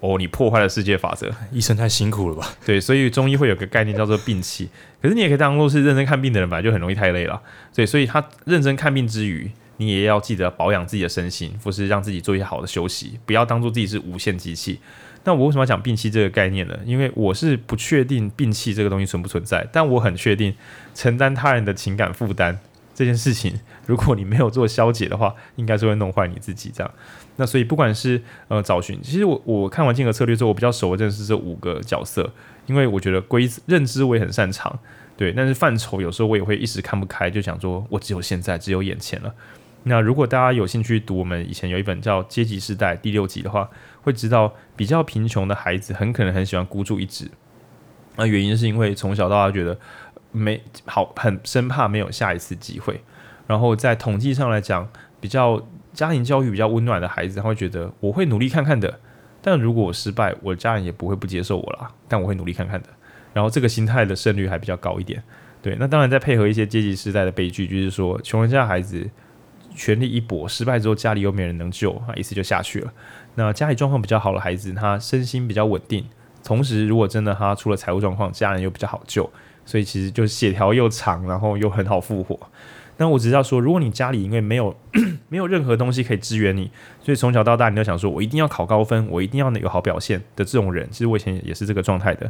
[0.01, 2.47] 哦，你破坏了世界法则，医生太辛苦了吧？
[2.65, 4.69] 对，所以中医会有个概念叫做病气，
[5.01, 7.41] 可是你也可以当做是认真看病的人本来就很容易太累了，
[7.73, 9.49] 对，所以他认真看病之余。
[9.79, 14.79] 你也要记得保养自己的身心，或是让自己做一些好的休息，不要当做自己是无限机器。
[15.23, 16.77] 那我为什么要讲摒弃这个概念呢？
[16.85, 20.53] 因为我是不确定摒弃这个东西存不存在，但我很确定
[20.93, 22.59] 承担他人的情感负担
[22.93, 26.93] 这件事情，如果你没有做消解的话，应该是会弄坏你自己这样。
[27.37, 32.29] 那所以不管是呃找寻，其实我我看完竞合策略之后，我比较熟的认识这五个角色，
[32.65, 34.77] 因为我觉得规认知我也很擅长，
[35.15, 39.33] 对，但是范畴有时候我也会一时看不开，就想说我只有现在，只有眼前了。
[39.83, 43.69] 那如果大家有兴趣读我们以前有一本叫《阶级世代》第六集的话，
[44.01, 47.31] 会知道比较贫穷的孩子很可能很喜欢孤注一掷。
[48.17, 49.79] 那原因是因为从小到大觉得
[50.33, 53.01] 没好，很生怕没有下一次机会。
[53.47, 54.87] 然后在统计上来讲，
[55.21, 58.99] 比较家庭教育比较温暖的孩子，他会觉得我会努力看看的。
[59.41, 61.89] 但如果我失败，我家人也不会不接受我啦。
[62.09, 62.89] 但我会努力看看的。
[63.33, 65.23] 然后这个心态的胜率还比较高一点。
[65.61, 69.09] 对，那当然再配合一些阶级世代的悲剧，就是说穷人家的孩子。
[69.79, 72.93] 全力一搏，失败之后家里又没人能救，啊，一次就下去了。
[73.35, 76.03] 那家里状况比较好的孩子，他身心比较稳定，
[76.43, 79.29] 同时如果真的他出了财务状况，家人又比较好救，
[79.65, 82.37] 所以其实就血条又长，然后又很好复活。
[82.97, 84.75] 那我只是要说，如果你家里因为没有
[85.29, 86.69] 没有任何东西可以支援你，
[87.01, 92.29] 所以从小到大你都想说，我一定要考高分，我一定要有好表现的这种人，其实我以前也是这个状态的。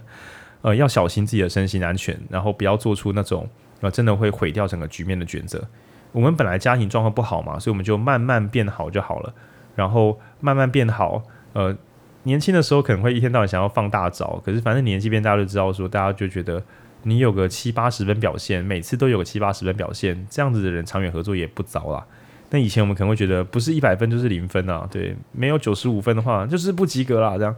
[0.61, 3.49] 呃，要小心自己的身心安全，然后不要做出那种
[3.79, 5.67] 呃真的会毁掉整个局面的抉择。
[6.11, 9.33] 我们本来家庭状况不好嘛，所以我们就慢慢变好就好了，
[9.75, 11.23] 然后慢慢变好。
[11.53, 11.75] 呃，
[12.23, 16.63] 年轻的时候可能会一天到晚想要放大招，可是反正年纪变大就知道说，大家就觉得。
[17.03, 22.05] 你有个七八十分表现，每次都有个七八十分表现，这样子的人长远合作也不糟啦。
[22.49, 27.37] 但以前我们可能会觉得，不是一百分就是零分啊，对，没有九十五分的话就是不及格啦。
[27.37, 27.55] 这样，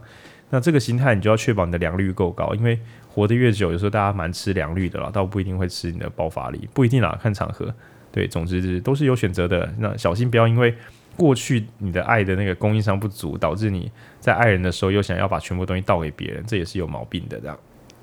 [0.52, 2.80] 那这个心态你就要确保你的良率够高，因为
[3.10, 7.74] 活得越久，有时候大家蛮吃良率的啦，倒不一定会吃你的爆发力，不一定啦，看场合。
[8.12, 9.74] 对，总之是都是有选择的。
[9.80, 10.76] 那小心不要因为
[11.16, 17.40] 过去你的爱的那个供应商不足，导致你在爱人的时候又想要把全部东西倒给别人，这也是有毛病的。
[17.40, 17.58] 这样。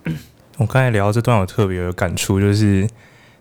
[0.58, 2.88] 我刚才聊这段，我特别有感触，就是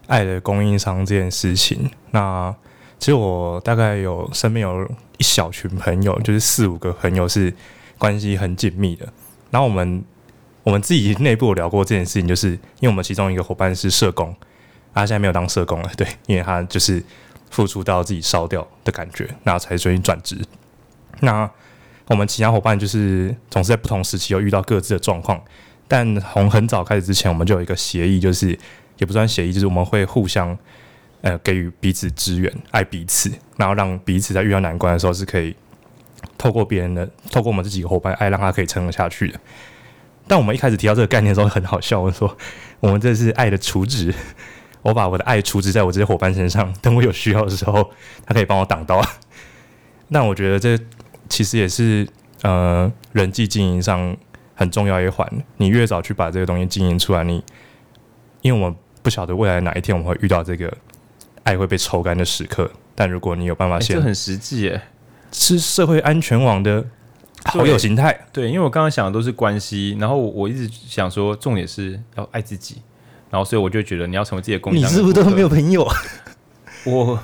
[0.07, 1.89] 爱的供应商这件事情。
[2.11, 2.53] 那
[2.99, 4.85] 其实我大概有身边有
[5.17, 7.53] 一小群朋友，就是四五个朋友是
[7.97, 9.07] 关系很紧密的。
[9.49, 10.03] 然后我们
[10.63, 14.35] 我们自己内部有聊过这件事情，就是因为我们其中一个伙伴是社工，
[14.97, 17.03] 他现在没有当社工了，对，因为他就是
[17.49, 20.37] 付出到自己烧掉的感觉，然后才决定转职。
[21.21, 21.49] 那
[22.07, 25.41] 我们其他伙伴就是总是在不同时期有遇到各自的状况。
[25.89, 28.49] 但从很早开始之前，我们就有一个协议，就是
[28.97, 30.57] 也不算协议，就是我们会互相
[31.21, 35.55] 呃给予彼此支援，爱彼此，然后让彼此在遇到难关的时候是可以
[36.37, 39.39] 透过别人的，透过我们这几个伙伴爱，让他可以撑得下去的。
[40.27, 42.37] 但我们一开始提到这个概念的时候很好笑，我说
[42.81, 44.13] 我们这是爱的储值，
[44.81, 47.89] 我把我的爱储值在我这些伙伴身上，等我有需要的时候，
[48.25, 49.01] 他可以帮我挡刀。
[50.09, 50.77] 那我觉得这
[51.29, 52.07] 其实也是
[52.41, 54.15] 呃人际经营上。
[54.59, 57.43] 很重要一环，你越早去把这个东西经营出来，你
[58.41, 60.75] 因为我们不晓得未来哪一天我们会遇到这个
[61.43, 64.81] 爱会被抽干的时刻，但如果你有办法先，这很实际耶，
[65.31, 66.83] 是社会安全网的
[67.43, 68.19] 好友形态。
[68.33, 72.81] 对，因为我刚刚想的都是关系，然后我一直想说，重点是要爱自己，
[73.29, 74.73] 然后所以我就觉得你要成为自己的公。
[74.73, 75.87] 你是不是都没有朋友？
[76.85, 77.19] 我。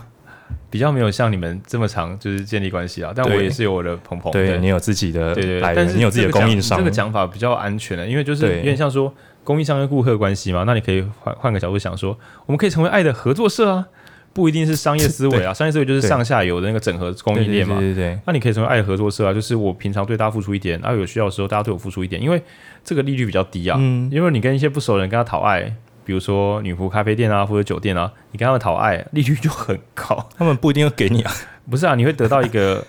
[0.70, 3.14] 比较没有像你们这么长，就是建立关系啊。
[3.16, 5.62] 但我也是有我的朋朋，对，对你有自己的，对对。
[5.62, 9.14] 但是你有自己的供应商，这个讲法比较安全的，因为就是有点像说
[9.44, 10.64] 供应商跟顾客关系嘛。
[10.66, 12.18] 那你可以换换个角度想说，
[12.48, 13.86] 我们可以成为爱的合作社啊，
[14.34, 15.54] 不一定是商业思维啊。
[15.54, 17.78] 商业思维就是上下游的那个整合供应链嘛。
[17.78, 18.20] 对对对。
[18.26, 22.42] 那你可以成为爱的合作社啊，就是我平常对大家付出一点，然后有需要的时候大家对我付出一点，因为
[22.84, 23.78] 这个利率比较低啊。
[23.80, 24.10] 嗯。
[24.12, 25.72] 因为你跟一些不熟的人跟他讨爱。
[26.06, 30.28] 比如说女仆咖啡店啊，或者酒店啊，你跟他们讨爱，利率就很高。
[30.38, 31.32] 他们不一定会给你啊，
[31.70, 32.86] 不是啊，你会得到一个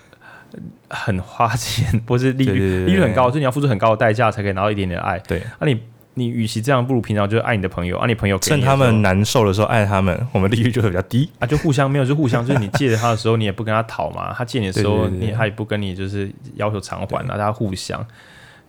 [0.89, 5.17] 很花钱，不是利率，利率很高，所以你要付出很高的代价才可以拿到一点点爱。
[5.19, 5.81] 对，那、啊、你
[6.15, 18.05] 你与其这样，不如平常就是爱你的朋友，啊，你朋友趁他们难受的时候爱他们，我们利率就会比较低 啊，就互相没有，就互相，就是你借着他的时候，你也不跟他讨嘛，他借你的时候，你他也不跟你就是要求偿还啊，大家互相。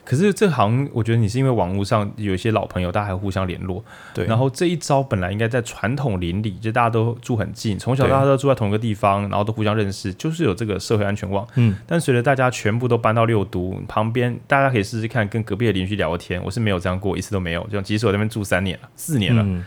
[0.07, 3.85] 可是这行，我觉得你是因为网络上有一些老朋友，大家还互相联络。
[4.15, 4.25] 对。
[4.25, 11.47] 然后这一招本来应该在传统邻里，就大家都住很近，从小到大家都住在同一个地方，然后都互相认识，就是有这个社会安全网。
[11.57, 11.77] 嗯。
[11.87, 16.43] 但随着大家全部都搬到六都旁边，大家可以试试看跟隔壁的邻居聊个天。
[16.43, 17.63] 我是没有这样过，一次都没有。
[17.65, 19.43] 就像即使我在那边住三年了，四年了。
[19.43, 19.65] 嗯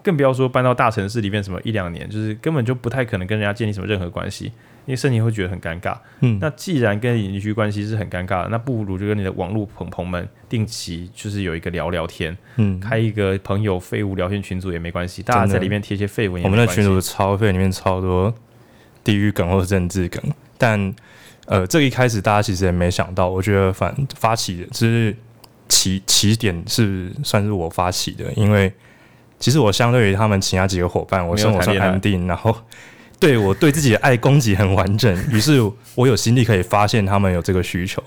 [0.00, 4.50] 更不要说搬到大城市里面，什么一两年，就是根本就不太可能跟人家建立什么任何关系，
[4.88, 5.94] 因为身体会觉得很尴尬。
[6.20, 16.42] 嗯，那既然跟邻居关系是很尴尬的，那不如就跟你的网络朋朋们定期就是有一个聊聊天，嗯，开一个朋友废物聊天群组也没关系，大家在里面贴一些废文。
[16.42, 18.34] 我们的群组超废，里面超多
[19.04, 20.22] 地域梗或者政治梗，
[20.56, 20.94] 但
[21.44, 25.14] 呃，这一开始大家其实也没想到，我觉得反发起的，就是
[25.68, 28.72] 起起点是算是我发起的，因为。
[29.40, 32.52] 其实我相对于他们其他几个伙伴，我生活上安定，然后
[33.20, 35.60] 对我对自己的爱供给很完整，于是
[35.94, 38.02] 我有心力可以发现他们有这个需求，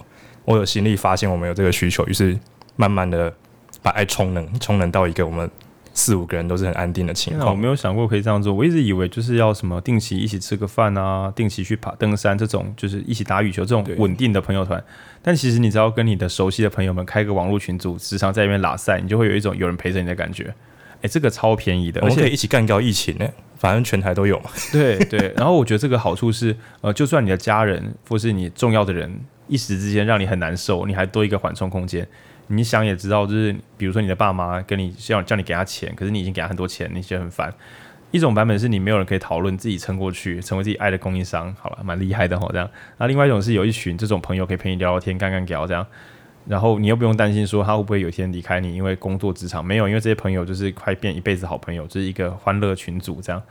[0.46, 2.38] 我有心力发现我们有这个需求，于是
[2.76, 3.34] 慢慢的
[3.82, 5.50] 把爱充能，充能到一个我们
[5.94, 7.50] 四五个人都是很安定的情况。
[7.50, 14.82] 我没有想过可以这样做，我一直以为就是要什么定期一起吃个饭啊，定期去爬登山这种，就是一起打羽球这种稳定的朋友团。
[15.22, 20.54] 但其实你只要跟你的熟悉的朋友们开个网络群组，时常在里面拉赛，你就会有一种有人陪着你的感觉。
[21.02, 23.28] 哎、欸，这个超便宜的，我们可以一起干掉疫情呢。
[23.58, 24.50] 反正全台都有嘛。
[24.72, 29.12] 对对， 然后我觉得这个好处是，呃，就算你的家人或是你重要的人
[29.48, 32.08] 一时之间让你很难受，你还多一个缓冲空间。
[32.48, 37.54] 你想也知道，就是比如说你的爸妈跟你叫叫你给他钱，可是你已经给他很多钱，你觉得很烦。
[38.10, 42.46] 一种版本是你没有人可以讨论，自己撑过去，成为自己爱的供应商，好了，蛮厉害的哈。
[42.52, 45.86] 这样，那另外一种是有一群这种朋友可以陪你聊聊天、干干聊这样。
[46.52, 53.42] 然后你又不用担心说他会不会有一天离开你，因为工作职场没有，因为这些朋友就是快变一辈子好朋友，就是一个欢乐群组这样。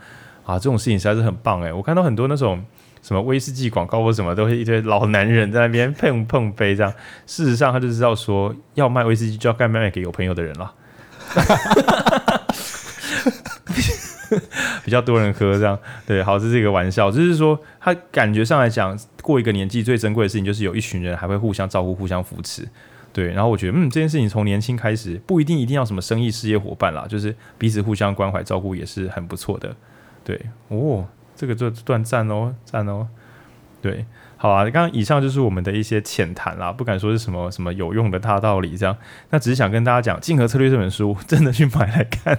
[0.45, 1.73] 啊，这种事情实在是很棒哎！
[1.73, 2.63] 我看到很多那种
[3.01, 6.93] 什么威士忌广告或什么，都会一堆老男人在那边碰碰杯这样。
[7.25, 10.71] 事实上，他就知道说，要卖威士忌就要该卖卖给有朋友的人了。
[14.85, 15.75] 比较多人喝这样，
[16.05, 22.67] 对，好，这是一个玩笑，就是说他感觉上来讲，过一个年纪最珍贵的事情就是有一群人还会互相照顾、互相扶持。
[23.13, 29.75] 对，然后我觉得，嗯，这件事情从年轻开始，不一定一定要什么生意事业伙伴啦，就是彼此互相关怀照顾也是很不错的。
[30.23, 30.39] 对，
[30.69, 31.05] 哦，
[31.35, 33.07] 这个就断赞哦，赞哦。
[33.81, 34.05] 对，
[34.37, 38.95] 好啊，刚刚以上就是我们的一些浅谈啦，不敢说是什么什么有用的大道理这样，
[39.31, 42.37] 那只是想跟大家讲《竞合策略》这本书，真的去买来看。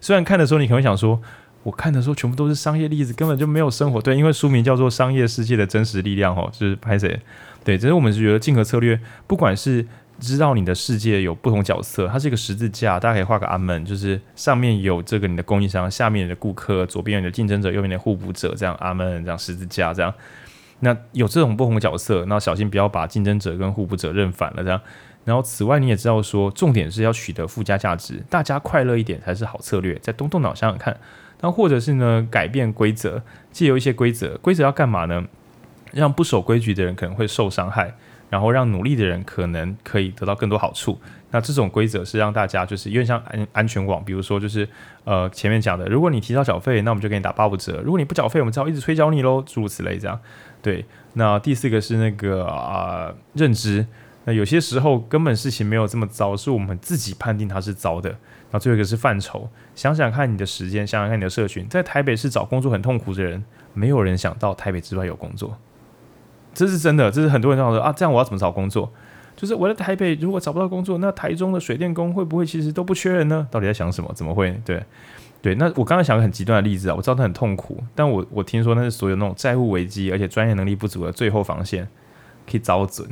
[0.00, 1.22] 虽然看的时候你可能会想说，
[1.62, 4.02] 我看的时候全部都是商业例子，根本就没有生活。
[4.02, 7.20] 对，因为书名叫做《商业世界的真实力量》哦，就是拍谁？
[7.62, 8.98] 对，只是我们是觉得竞合策略，
[9.28, 9.86] 不管是
[10.26, 20.12] 知道你的世界有不同角色，它是一个十字架，大家可以画个阿门，就是上面有这个你的供应商，下面的顾客，左边有你的竞争者，右边的互补者，这样阿门，这样十字架这样。
[20.80, 24.80] 那有这种不同的角色，那小心不要把竞争者跟互补者认反了这样。
[25.24, 29.94] 然后此外你也知道说，重点是要取得附加价值，大家快乐一点才是好策略。
[29.98, 30.96] 再动动脑想想看，
[31.40, 33.22] 那或者是呢，改变规则，
[33.52, 35.24] 借由一些规则，规则要干嘛呢？
[35.92, 37.94] 让不守规矩的人可能会受伤害。
[38.30, 40.98] 然后让努力的人可能可以得到更多好处。
[41.32, 44.68] 那这种规则是让大家就是有点像安安全网，比如说就是
[45.04, 50.18] 呃前面讲的，如果你提早缴费，那我们就给你打八五折；如果你不缴费，我们只好一直催缴你喽，诸如此类这样。
[50.62, 53.86] 对，那第四个是那个啊、认知。
[54.24, 58.14] 那有些时候根本事情没有这么糟，是我们自己判定它是糟的。
[58.50, 63.42] 那最后一个是范畴，想想看你的时间，想想看你的社群，在台北市找工作很痛苦的人，
[63.72, 65.56] 没有人想到台北之外有工作。
[66.52, 68.90] 这是真的，这是很多人这样说啊，这样我要怎么找工作？
[69.36, 73.46] 就是我在台北如果找不到工作，那台中的水电工会不会其实都不缺人呢？
[73.50, 74.12] 到底在想什么？
[74.14, 74.60] 怎么会？
[74.64, 74.82] 对
[75.40, 81.88] 对，那我刚才想个很极端的例子啊，我知道他很痛苦，但我我听说那是所有那种债务危机而且专业能力不足的最后防线，
[82.46, 83.08] 可以找准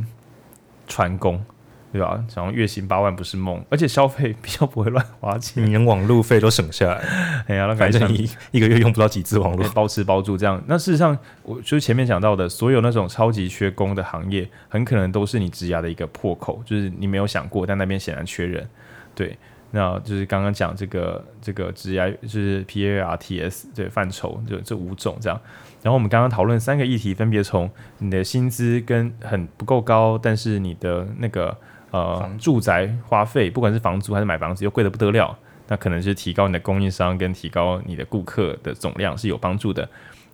[0.87, 1.43] 船工。
[1.91, 2.23] 对吧？
[2.29, 7.03] 想要月薪八万不是梦，而且消费比较不会乱花钱，你连网路费都省下来。
[7.49, 10.63] 哎呀，那反正你一个月用不到几次网络，包吃包住这样。
[10.67, 18.69] 那事实上，我就是前面讲到的，所有那种超级缺工的行业，很可能都是你职涯的一个破口，就是你没有想过，但那边显然缺人。
[19.15, 19.39] 对，
[19.71, 25.41] 那就是刚刚讲这个这个职涯，就是 P A R T S 对范畴，就这五种这样。
[25.83, 31.57] 然后我们刚刚讨论三个议题，分别从你的薪资跟很不够高，但是你的那个。
[31.91, 35.37] 呃，住宅花费，不管是房租还是买房子，又贵得不得了，
[35.69, 39.89] 那可能是提高你的供应商跟提高你的顾客的总量是有帮助的。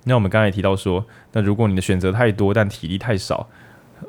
[0.04, 3.48] 那我们刚才提到说，那如果你的选择太多，但体力太少，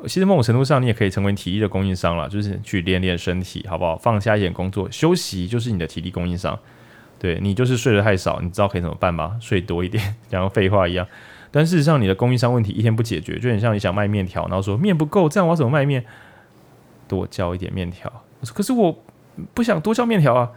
[0.08, 3.96] 其实某种程度上你也可以成为体力的供应商了，就是去练练身体，好不好？
[3.98, 6.58] 放下一点工作，休息就是你的体力供应商。
[7.18, 9.38] 对，你就是睡得太少，你知道可以怎么办吗？
[9.40, 11.08] 睡多一点， 像废话一样。
[11.50, 16.04] 但事实上，你的供应商问题一天不解决，就很像你想卖面条，然后说面不够，这样我怎么卖面？
[17.08, 19.04] 多叫一点面条，我说可是我
[19.54, 20.50] 不想多叫面条啊，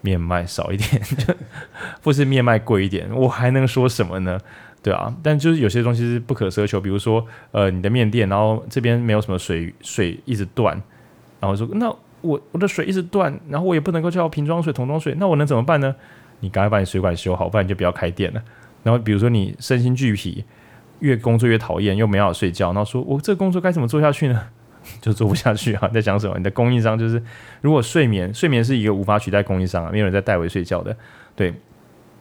[0.00, 1.02] 面卖少一点，
[2.02, 4.38] 或是面卖贵一点，我还能说什么呢？
[4.82, 10.80] 对啊，但就是有些东西是不可奢求，比如说呃你的面店，然后这边没有什么水，水一直断，
[11.40, 15.94] 然后说那我我的水一直断，然后我也不能够叫瓶装水、桶装水，那我能怎么办呢？
[16.40, 18.42] 你赶快把你水管修好，不然你就不要开店了。
[18.84, 20.44] 然后比如说你身心俱疲，
[21.00, 24.48] 越工作越讨厌，又没好睡觉，然后说我这工作该怎么做下去呢？
[25.00, 25.88] 就做不下去啊！
[25.94, 26.36] 在讲什么？
[26.36, 27.22] 你的供应商就是，
[27.60, 30.96] 如果睡眠，睡眠是一个无法取代供应商啊，没有人在代为睡觉的。
[31.34, 31.54] 对，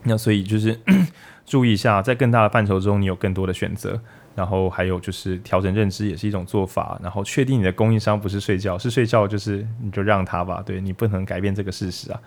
[0.04, 0.80] 那所以就是
[1.46, 4.00] 注意一下，在更大的范畴中，你有更多的选择。
[4.36, 7.00] 然后还有就是调整认知也是一种做法。
[7.02, 10.62] 然后确定你的供应商不是睡觉，是睡觉，就是你就让他吧。
[10.66, 12.20] 对，你不能改变这个事实啊。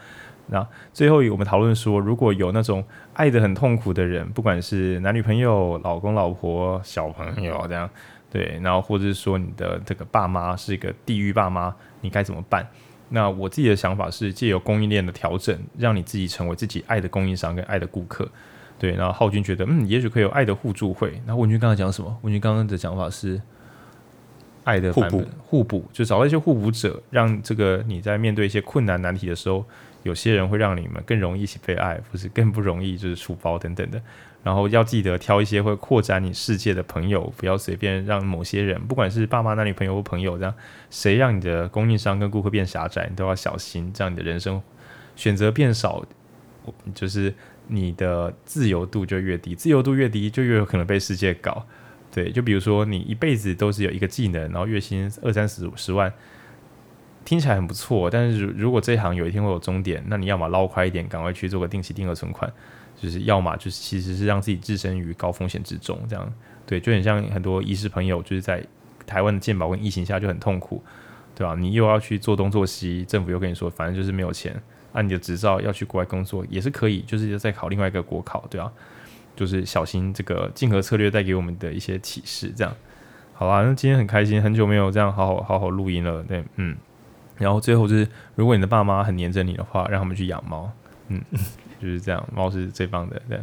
[0.46, 2.82] 那最后我们讨论说，如果有那种
[3.12, 7.90] 爱得很痛苦的人，不管是男女朋友、老公、老婆、小朋友这样。
[8.30, 12.66] 对，然后或者是说你的这个爸妈是一个地狱爸妈，你该怎么办？
[13.10, 18.28] 那我自己的想法是借由供应链的调整，让你自己成为自己爱的供应商跟爱的顾客。
[18.78, 21.20] 对，然后浩君觉得，嗯，也许可以有爱的互助会。
[21.26, 22.16] 那文君刚才讲什么？
[22.20, 23.40] 文君刚刚的讲法是
[24.62, 29.64] 爱的互补，互补就找到一些互补者，让这个你在面对一些困难难题的时候，
[30.02, 34.00] 有些人会让你们更容易一起被爱，或是更不容易就是出包等等的。
[34.44, 40.54] 然后要记得挑一些会扩展你世界的朋友，不要随便让某些人，不管是爸妈、男女朋友或朋友，这样
[40.90, 43.92] 谁让你的供应商跟顾客变狭窄，你都要小心。
[43.92, 44.62] 这样你的人生
[45.16, 46.04] 选择变少，
[46.94, 47.34] 就是
[47.66, 51.66] 你的自由度就越低，自由度越低，就越有可能被世界搞。
[52.10, 56.10] 对，就比如说你一辈子都是有一个技能，然后月薪二三十、五十万，
[57.24, 58.08] 听起来很不错。
[58.08, 62.50] 但是如如果这一行有一天会有终点，那你要么捞快一点，赶快去做个定期定额存款。
[63.00, 66.32] 就是要么就是其实是让自己置身于高风险之中，这样
[66.66, 68.62] 对，就很像很多医师朋友就是在
[69.06, 70.82] 台湾的健保跟疫情下就很痛苦，
[71.34, 71.54] 对吧？
[71.54, 74.52] 你又要去做东做西，政府又跟你说反正就是没有钱，
[74.92, 78.70] 按、啊、你的执照要去国外工作也是可以，就是再考另外一个国考，对啊，
[79.34, 82.74] 就是小心这个竞合策略带给我们的一些启示，这样
[83.32, 86.76] 好啊，那今天很开心，很久没有这样好好好好录音了，对，嗯，
[87.36, 90.70] 然后最后就是如果你的爸妈很黏着你的话，让他们去养猫，
[91.08, 91.22] 嗯。
[91.80, 93.40] 就是这样，猫是最棒的，对，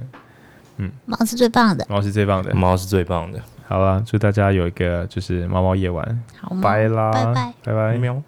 [0.78, 3.40] 嗯，猫是最棒的，猫是最棒的，猫是最棒的。
[3.68, 6.62] 好了，祝大家有一个就是猫猫夜晚，好吗？
[6.62, 8.22] 拜啦，拜拜，拜拜，喵。